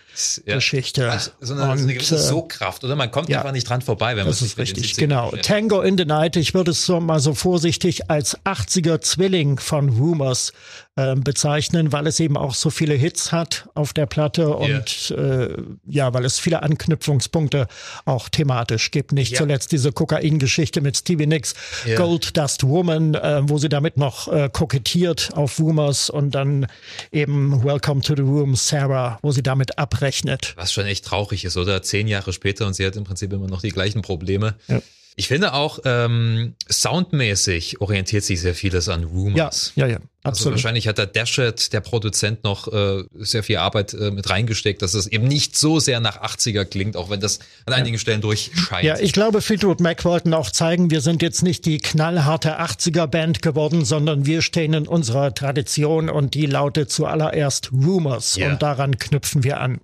ja. 0.45 0.55
Geschichte. 0.55 1.11
Also, 1.11 1.31
so 1.41 1.53
eine, 1.53 1.71
Und, 1.71 1.77
so 1.77 1.83
eine 1.83 1.93
gewisse 1.93 2.15
äh, 2.15 2.19
Sogkraft, 2.19 2.83
oder? 2.83 2.95
Man 2.95 3.11
kommt 3.11 3.29
ja, 3.29 3.39
einfach 3.39 3.51
nicht 3.51 3.67
dran 3.67 3.81
vorbei, 3.81 4.15
wenn 4.15 4.23
man 4.23 4.27
Das 4.27 4.41
ist 4.41 4.57
richtig, 4.57 4.95
genau. 4.95 5.31
Tango 5.41 5.81
in 5.81 5.97
the 5.97 6.05
Night, 6.05 6.35
ich 6.37 6.53
würde 6.53 6.71
es 6.71 6.85
so 6.85 6.99
mal 6.99 7.19
so 7.19 7.33
vorsichtig 7.33 8.09
als 8.09 8.37
80er 8.45 9.01
Zwilling 9.01 9.59
von 9.59 9.89
Rumors 9.89 10.53
äh, 10.95 11.15
bezeichnen, 11.15 11.91
weil 11.91 12.07
es 12.07 12.19
eben 12.19 12.37
auch 12.37 12.53
so 12.53 12.69
viele 12.69 12.93
Hits 12.93 13.31
hat 13.31 13.67
auf 13.73 13.93
der 13.93 14.05
Platte 14.05 14.49
und 14.55 15.11
yeah. 15.11 15.43
äh, 15.43 15.63
ja, 15.85 16.13
weil 16.13 16.23
es 16.23 16.39
viele 16.39 16.61
Anknüpfungspunkte 16.61 17.67
auch 18.05 18.29
thematisch 18.29 18.91
gibt. 18.91 19.11
Nicht 19.11 19.32
yeah. 19.33 19.41
zuletzt 19.41 19.71
diese 19.71 19.91
Kokain-Geschichte 19.91 20.81
mit 20.81 20.97
Stevie 20.97 21.27
Nicks, 21.27 21.53
yeah. 21.85 21.97
Gold 21.97 22.35
Dust 22.37 22.63
Woman, 22.63 23.15
äh, 23.15 23.41
wo 23.43 23.57
sie 23.57 23.69
damit 23.69 23.97
noch 23.97 24.31
äh, 24.31 24.49
kokettiert 24.51 25.31
auf 25.35 25.59
Rumors 25.59 26.09
und 26.09 26.31
dann 26.35 26.67
eben 27.11 27.63
Welcome 27.63 28.01
to 28.01 28.15
the 28.15 28.21
Room 28.21 28.55
Sarah, 28.55 29.19
wo 29.21 29.31
sie 29.31 29.43
damit 29.43 29.77
abrechnet. 29.77 30.53
Was 30.55 30.73
schon 30.73 30.85
echt 30.85 31.05
traurig 31.05 31.45
ist, 31.45 31.57
oder? 31.57 31.81
Zehn 31.81 32.07
Jahre 32.07 32.33
später 32.33 32.65
und 32.67 32.73
sie 32.73 32.85
hat 32.85 32.95
im 32.95 33.03
Prinzip 33.03 33.33
immer 33.33 33.47
noch 33.47 33.61
die 33.61 33.71
gleichen 33.71 34.01
Probleme. 34.01 34.55
Ja. 34.67 34.81
Ich 35.15 35.27
finde 35.27 35.53
auch 35.53 35.79
ähm, 35.85 36.55
soundmäßig 36.67 37.81
orientiert 37.81 38.23
sich 38.23 38.41
sehr 38.41 38.55
vieles 38.55 38.89
an 38.89 39.03
Rumors. 39.03 39.73
Ja, 39.75 39.85
ja, 39.85 39.93
ja. 39.93 39.99
Also 40.25 40.29
absolut. 40.29 40.53
Also 40.53 40.63
wahrscheinlich 40.63 40.87
hat 40.87 40.97
der 40.97 41.05
Dashet, 41.05 41.73
der 41.73 41.81
Produzent, 41.81 42.43
noch 42.43 42.71
äh, 42.71 43.03
sehr 43.13 43.43
viel 43.43 43.57
Arbeit 43.57 43.93
äh, 43.93 44.09
mit 44.09 44.29
reingesteckt, 44.29 44.81
dass 44.81 44.93
es 44.93 45.05
eben 45.05 45.27
nicht 45.27 45.57
so 45.57 45.79
sehr 45.79 45.99
nach 45.99 46.21
80er 46.21 46.65
klingt, 46.65 46.95
auch 46.95 47.09
wenn 47.09 47.19
das 47.19 47.39
an 47.65 47.73
einigen 47.73 47.99
Stellen 47.99 48.21
durchscheint. 48.21 48.85
Ja, 48.85 48.97
ich 48.97 49.11
glaube, 49.11 49.41
Fleetwood 49.41 49.81
Mac 49.81 50.05
wollten 50.05 50.33
auch 50.33 50.49
zeigen, 50.49 50.89
wir 50.91 51.01
sind 51.01 51.21
jetzt 51.21 51.43
nicht 51.43 51.65
die 51.65 51.77
knallharte 51.77 52.59
80er-Band 52.59 53.41
geworden, 53.41 53.83
sondern 53.83 54.25
wir 54.25 54.41
stehen 54.41 54.73
in 54.73 54.87
unserer 54.87 55.33
Tradition 55.33 56.09
und 56.09 56.33
die 56.33 56.45
lautet 56.45 56.89
zuallererst 56.89 57.71
Rumors 57.71 58.37
ja. 58.37 58.49
und 58.49 58.63
daran 58.63 58.97
knüpfen 58.97 59.43
wir 59.43 59.59
an. 59.59 59.81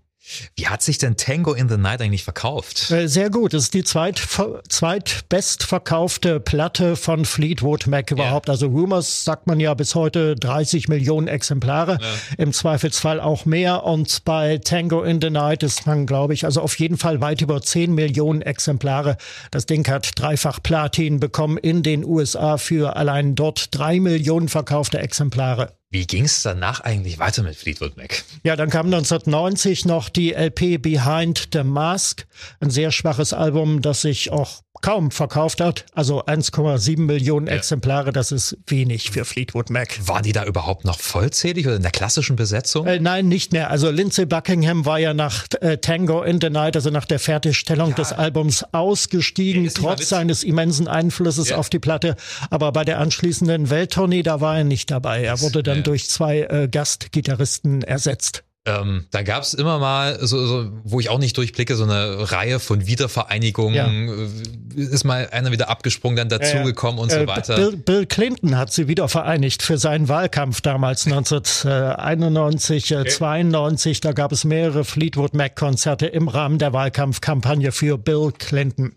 Wie 0.55 0.67
hat 0.67 0.81
sich 0.81 0.97
denn 0.97 1.17
Tango 1.17 1.53
in 1.53 1.69
the 1.69 1.77
Night 1.77 2.01
eigentlich 2.01 2.23
verkauft? 2.23 2.91
Äh, 2.91 3.07
sehr 3.07 3.29
gut. 3.29 3.53
Es 3.53 3.63
ist 3.63 3.73
die 3.73 3.83
zweit, 3.83 4.21
zweitbestverkaufte 4.69 6.39
Platte 6.39 6.95
von 6.95 7.25
Fleetwood 7.25 7.87
Mac 7.87 8.11
überhaupt. 8.11 8.47
Ja. 8.47 8.53
Also 8.53 8.67
Rumors 8.67 9.23
sagt 9.23 9.47
man 9.47 9.59
ja 9.59 9.73
bis 9.73 9.95
heute 9.95 10.35
30 10.35 10.87
Millionen 10.87 11.27
Exemplare. 11.27 11.97
Ja. 12.01 12.07
Im 12.37 12.53
Zweifelsfall 12.53 13.19
auch 13.19 13.45
mehr. 13.45 13.83
Und 13.83 14.23
bei 14.25 14.59
Tango 14.59 15.03
in 15.03 15.19
the 15.21 15.29
Night 15.29 15.63
ist 15.63 15.87
man, 15.87 16.05
glaube 16.05 16.33
ich, 16.33 16.45
also 16.45 16.61
auf 16.61 16.77
jeden 16.77 16.97
Fall 16.97 17.21
weit 17.21 17.41
über 17.41 17.61
10 17.61 17.93
Millionen 17.93 18.41
Exemplare. 18.41 19.17
Das 19.51 19.65
Ding 19.65 19.87
hat 19.87 20.11
dreifach 20.15 20.61
Platin 20.61 21.19
bekommen 21.19 21.57
in 21.57 21.83
den 21.83 22.05
USA 22.05 22.57
für 22.57 22.95
allein 22.95 23.35
dort 23.35 23.75
drei 23.75 23.99
Millionen 23.99 24.49
verkaufte 24.49 24.99
Exemplare. 24.99 25.78
Wie 25.91 26.05
ging 26.05 26.25
es 26.25 26.43
danach 26.43 26.81
eigentlich 26.81 27.17
weiter 27.17 27.41
mit 27.41 27.55
Fleetwood 27.55 27.97
Mac? 27.97 28.23
Ja, 28.43 28.55
dann 28.55 28.69
kam 28.69 28.85
1990 28.85 29.85
noch 29.85 30.09
die 30.09 30.33
LP 30.33 30.79
Behind 30.79 31.49
the 31.51 31.63
Mask, 31.63 32.27
ein 32.59 32.69
sehr 32.69 32.91
schwaches 32.91 33.33
Album, 33.33 33.81
das 33.81 34.01
sich 34.01 34.29
auch 34.29 34.61
kaum 34.81 35.11
verkauft 35.11 35.61
hat. 35.61 35.85
Also 35.93 36.23
1,7 36.23 36.99
Millionen 36.99 37.47
ja. 37.47 37.53
Exemplare, 37.53 38.11
das 38.11 38.31
ist 38.31 38.57
wenig 38.67 39.11
für 39.11 39.25
Fleetwood 39.25 39.69
Mac. 39.69 40.07
Waren 40.07 40.23
die 40.23 40.31
da 40.31 40.45
überhaupt 40.45 40.85
noch 40.85 40.99
vollzählig 40.99 41.67
oder 41.67 41.75
in 41.75 41.81
der 41.81 41.91
klassischen 41.91 42.35
Besetzung? 42.35 42.85
Äh, 42.87 42.99
nein, 42.99 43.27
nicht 43.27 43.53
mehr. 43.53 43.69
Also 43.69 43.89
Lindsay 43.89 44.25
Buckingham 44.25 44.85
war 44.85 44.99
ja 44.99 45.13
nach 45.13 45.45
äh, 45.61 45.77
Tango 45.77 46.23
in 46.23 46.39
the 46.41 46.49
Night, 46.49 46.75
also 46.75 46.89
nach 46.89 47.05
der 47.05 47.19
Fertigstellung 47.19 47.89
ja. 47.89 47.95
des 47.95 48.13
Albums 48.13 48.65
ausgestiegen, 48.71 49.69
trotz 49.73 50.09
seines 50.09 50.43
immensen 50.43 50.87
Einflusses 50.87 51.49
ja. 51.49 51.57
auf 51.57 51.69
die 51.69 51.79
Platte. 51.79 52.15
Aber 52.49 52.71
bei 52.71 52.83
der 52.83 52.99
anschließenden 52.99 53.69
Welttournee, 53.69 54.23
da 54.23 54.41
war 54.41 54.57
er 54.57 54.63
nicht 54.63 54.91
dabei. 54.91 55.23
Er 55.23 55.41
wurde 55.41 55.63
dann 55.63 55.83
durch 55.83 56.09
zwei 56.09 56.41
äh, 56.41 56.67
Gastgitarristen 56.69 57.83
ersetzt. 57.83 58.43
Ähm, 58.69 59.05
da 59.11 59.21
gab 59.23 59.43
es 59.43 59.53
immer 59.53 59.79
mal, 59.79 60.19
so, 60.25 60.45
so, 60.45 60.69
wo 60.83 60.99
ich 60.99 61.09
auch 61.09 61.19
nicht 61.19 61.35
durchblicke, 61.37 61.75
so 61.75 61.83
eine 61.83 62.31
Reihe 62.31 62.59
von 62.59 62.85
Wiedervereinigungen. 62.85 63.75
Ja. 63.75 63.87
Äh, 63.87 64.27
ist 64.75 65.03
mal 65.03 65.29
einer 65.31 65.51
wieder 65.51 65.69
abgesprungen, 65.69 66.15
dann 66.15 66.29
dazugekommen 66.29 66.97
ja, 66.97 67.03
und 67.03 67.11
so 67.11 67.17
äh, 67.17 67.27
weiter. 67.27 67.55
Bill, 67.55 67.77
Bill, 67.77 68.05
Clinton 68.05 68.57
hat 68.57 68.71
sie 68.71 68.87
wieder 68.87 69.07
vereinigt 69.07 69.61
für 69.63 69.77
seinen 69.77 70.07
Wahlkampf 70.07 70.61
damals 70.61 71.05
1991, 71.05 72.95
okay. 72.95 73.09
92. 73.09 74.01
Da 74.01 74.11
gab 74.11 74.31
es 74.31 74.43
mehrere 74.43 74.85
Fleetwood 74.85 75.33
Mac-Konzerte 75.33 76.05
im 76.07 76.27
Rahmen 76.27 76.59
der 76.59 76.73
Wahlkampfkampagne 76.73 77.71
für 77.71 77.97
Bill 77.97 78.31
Clinton. 78.37 78.93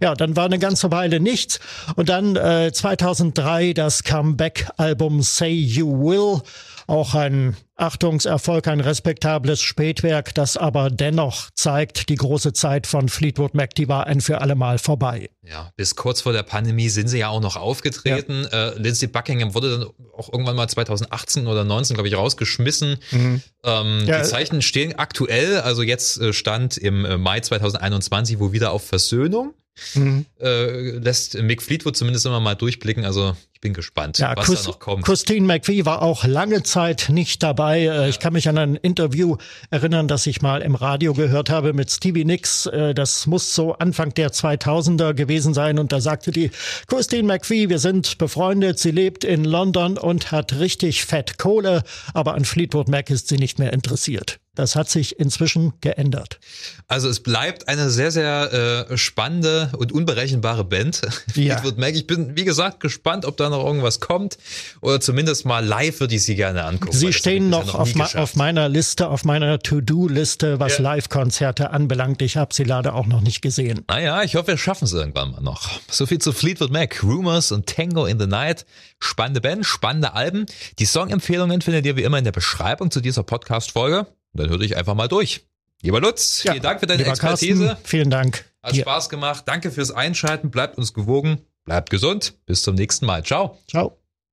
Ja, 0.00 0.14
dann 0.14 0.36
war 0.36 0.46
eine 0.46 0.58
ganze 0.58 0.90
Weile 0.90 1.20
nichts. 1.20 1.60
Und 1.96 2.08
dann 2.08 2.36
äh, 2.36 2.72
2003 2.72 3.74
das 3.74 4.04
Comeback-Album 4.04 5.22
Say 5.22 5.52
You 5.52 5.86
Will 5.86 6.42
auch 6.90 7.14
ein 7.14 7.56
Achtungserfolg, 7.76 8.66
ein 8.66 8.80
respektables 8.80 9.62
Spätwerk, 9.62 10.34
das 10.34 10.56
aber 10.56 10.90
dennoch 10.90 11.48
zeigt, 11.54 12.08
die 12.08 12.16
große 12.16 12.52
Zeit 12.52 12.86
von 12.86 13.08
Fleetwood 13.08 13.54
Mac, 13.54 13.74
die 13.74 13.88
war 13.88 14.06
ein 14.06 14.20
für 14.20 14.40
alle 14.40 14.56
Mal 14.56 14.78
vorbei. 14.78 15.30
Ja, 15.48 15.72
bis 15.76 15.94
kurz 15.94 16.20
vor 16.20 16.32
der 16.32 16.42
Pandemie 16.42 16.88
sind 16.88 17.08
sie 17.08 17.18
ja 17.18 17.28
auch 17.28 17.40
noch 17.40 17.56
aufgetreten. 17.56 18.46
Ja. 18.50 18.70
Äh, 18.70 18.78
Lindsay 18.78 19.06
Buckingham 19.08 19.54
wurde 19.54 19.78
dann 19.78 19.88
auch 20.14 20.32
irgendwann 20.32 20.56
mal 20.56 20.68
2018 20.68 21.46
oder 21.46 21.64
19, 21.64 21.94
glaube 21.94 22.08
ich, 22.08 22.16
rausgeschmissen. 22.16 22.98
Mhm. 23.12 23.42
Ähm, 23.64 24.04
ja. 24.06 24.18
Die 24.18 24.28
Zeichen 24.28 24.60
stehen 24.60 24.98
aktuell, 24.98 25.60
also 25.60 25.82
jetzt 25.82 26.20
äh, 26.20 26.32
stand 26.32 26.76
im 26.76 27.04
äh, 27.04 27.16
Mai 27.16 27.40
2021 27.40 28.40
wo 28.40 28.52
wieder 28.52 28.72
auf 28.72 28.84
Versöhnung. 28.84 29.54
Mhm. 29.94 30.26
Äh, 30.40 30.98
lässt 30.98 31.40
Mick 31.40 31.62
Fleetwood 31.62 31.96
zumindest 31.96 32.26
immer 32.26 32.40
mal 32.40 32.56
durchblicken. 32.56 33.04
Also 33.04 33.36
ich 33.60 33.68
bin 33.68 33.74
gespannt, 33.74 34.16
ja, 34.16 34.34
was 34.34 34.46
Chris, 34.46 34.62
da 34.62 34.70
noch 34.70 34.78
kommt. 34.78 35.04
Christine 35.04 35.46
McVie 35.46 35.84
war 35.84 36.00
auch 36.00 36.24
lange 36.24 36.62
Zeit 36.62 37.10
nicht 37.10 37.42
dabei. 37.42 37.80
Äh, 37.80 37.84
ja. 37.84 38.06
Ich 38.06 38.18
kann 38.18 38.32
mich 38.32 38.48
an 38.48 38.56
ein 38.56 38.76
Interview 38.76 39.36
erinnern, 39.68 40.08
das 40.08 40.26
ich 40.26 40.40
mal 40.40 40.62
im 40.62 40.74
Radio 40.74 41.12
gehört 41.12 41.50
habe 41.50 41.74
mit 41.74 41.90
Stevie 41.90 42.24
Nicks. 42.24 42.64
Äh, 42.64 42.94
das 42.94 43.26
muss 43.26 43.54
so 43.54 43.74
Anfang 43.74 44.14
der 44.14 44.32
2000er 44.32 45.12
gewesen 45.12 45.52
sein. 45.52 45.78
Und 45.78 45.92
da 45.92 46.00
sagte 46.00 46.30
die 46.30 46.50
Christine 46.86 47.24
McVie, 47.24 47.68
wir 47.68 47.80
sind 47.80 48.16
befreundet. 48.16 48.78
Sie 48.78 48.92
lebt 48.92 49.24
in 49.24 49.44
London 49.44 49.98
und 49.98 50.32
hat 50.32 50.54
richtig 50.54 51.04
fett 51.04 51.36
Kohle. 51.36 51.82
Aber 52.14 52.36
an 52.36 52.46
Fleetwood 52.46 52.88
Mac 52.88 53.10
ist 53.10 53.28
sie 53.28 53.36
nicht 53.36 53.58
mehr 53.58 53.74
interessiert. 53.74 54.40
Das 54.56 54.74
hat 54.74 54.90
sich 54.90 55.20
inzwischen 55.20 55.74
geändert. 55.80 56.40
Also 56.88 57.08
es 57.08 57.20
bleibt 57.20 57.68
eine 57.68 57.88
sehr, 57.88 58.10
sehr 58.10 58.88
äh, 58.90 58.98
spannende 58.98 59.70
und 59.78 59.92
unberechenbare 59.92 60.64
Band. 60.64 61.02
Ja. 61.34 61.58
Fleetwood 61.58 61.78
Mac. 61.78 61.94
Ich 61.94 62.06
bin, 62.06 62.36
wie 62.36 62.44
gesagt, 62.44 62.80
gespannt, 62.80 63.24
ob 63.24 63.36
da 63.36 63.48
noch 63.48 63.64
irgendwas 63.64 64.00
kommt. 64.00 64.36
Oder 64.80 65.00
zumindest 65.00 65.46
mal 65.46 65.64
live 65.64 66.00
würde 66.00 66.14
ich 66.16 66.24
sie 66.24 66.34
gerne 66.34 66.64
angucken. 66.64 66.96
Sie 66.96 67.12
stehen 67.12 67.48
noch, 67.48 67.66
noch 67.66 67.74
auf, 67.76 67.94
ma 67.94 68.06
auf, 68.16 68.36
meiner 68.36 68.68
Liste, 68.68 69.08
auf 69.08 69.24
meiner 69.24 69.58
To-Do-Liste, 69.60 70.58
was 70.58 70.78
ja. 70.78 70.82
Live-Konzerte 70.82 71.70
anbelangt. 71.70 72.20
Ich 72.22 72.36
habe 72.36 72.52
sie 72.52 72.64
leider 72.64 72.94
auch 72.94 73.06
noch 73.06 73.20
nicht 73.20 73.42
gesehen. 73.42 73.84
Naja, 73.88 74.22
ich 74.22 74.34
hoffe, 74.34 74.48
wir 74.48 74.58
schaffen 74.58 74.84
es 74.84 74.92
irgendwann 74.92 75.30
mal 75.30 75.40
noch. 75.40 75.70
So 75.90 76.04
viel 76.06 76.18
zu 76.18 76.32
Fleetwood 76.32 76.72
Mac. 76.72 77.02
Rumors 77.02 77.52
und 77.52 77.66
Tango 77.66 78.06
in 78.06 78.18
the 78.18 78.26
Night. 78.26 78.66
Spannende 78.98 79.40
Band, 79.40 79.64
spannende 79.64 80.14
Alben. 80.14 80.46
Die 80.78 80.86
Songempfehlungen 80.86 81.62
findet 81.62 81.86
ihr 81.86 81.96
wie 81.96 82.02
immer 82.02 82.18
in 82.18 82.24
der 82.24 82.32
Beschreibung 82.32 82.90
zu 82.90 83.00
dieser 83.00 83.22
Podcast-Folge. 83.22 84.06
Dann 84.32 84.48
hör 84.48 84.58
dich 84.58 84.76
einfach 84.76 84.94
mal 84.94 85.08
durch. 85.08 85.46
Lieber 85.82 86.00
Lutz, 86.00 86.42
ja, 86.44 86.52
vielen 86.52 86.62
Dank 86.62 86.80
für 86.80 86.86
deine 86.86 87.04
Expertise. 87.04 87.66
Carsten, 87.66 87.86
vielen 87.86 88.10
Dank. 88.10 88.44
Hat 88.62 88.74
Dir. 88.74 88.82
Spaß 88.82 89.08
gemacht. 89.08 89.44
Danke 89.46 89.70
fürs 89.70 89.90
Einschalten. 89.90 90.50
Bleibt 90.50 90.76
uns 90.76 90.92
gewogen. 90.92 91.40
Bleibt 91.64 91.90
gesund. 91.90 92.34
Bis 92.46 92.62
zum 92.62 92.74
nächsten 92.74 93.06
Mal. 93.06 93.24
Ciao. 93.24 93.58
Ciao. 93.66 93.99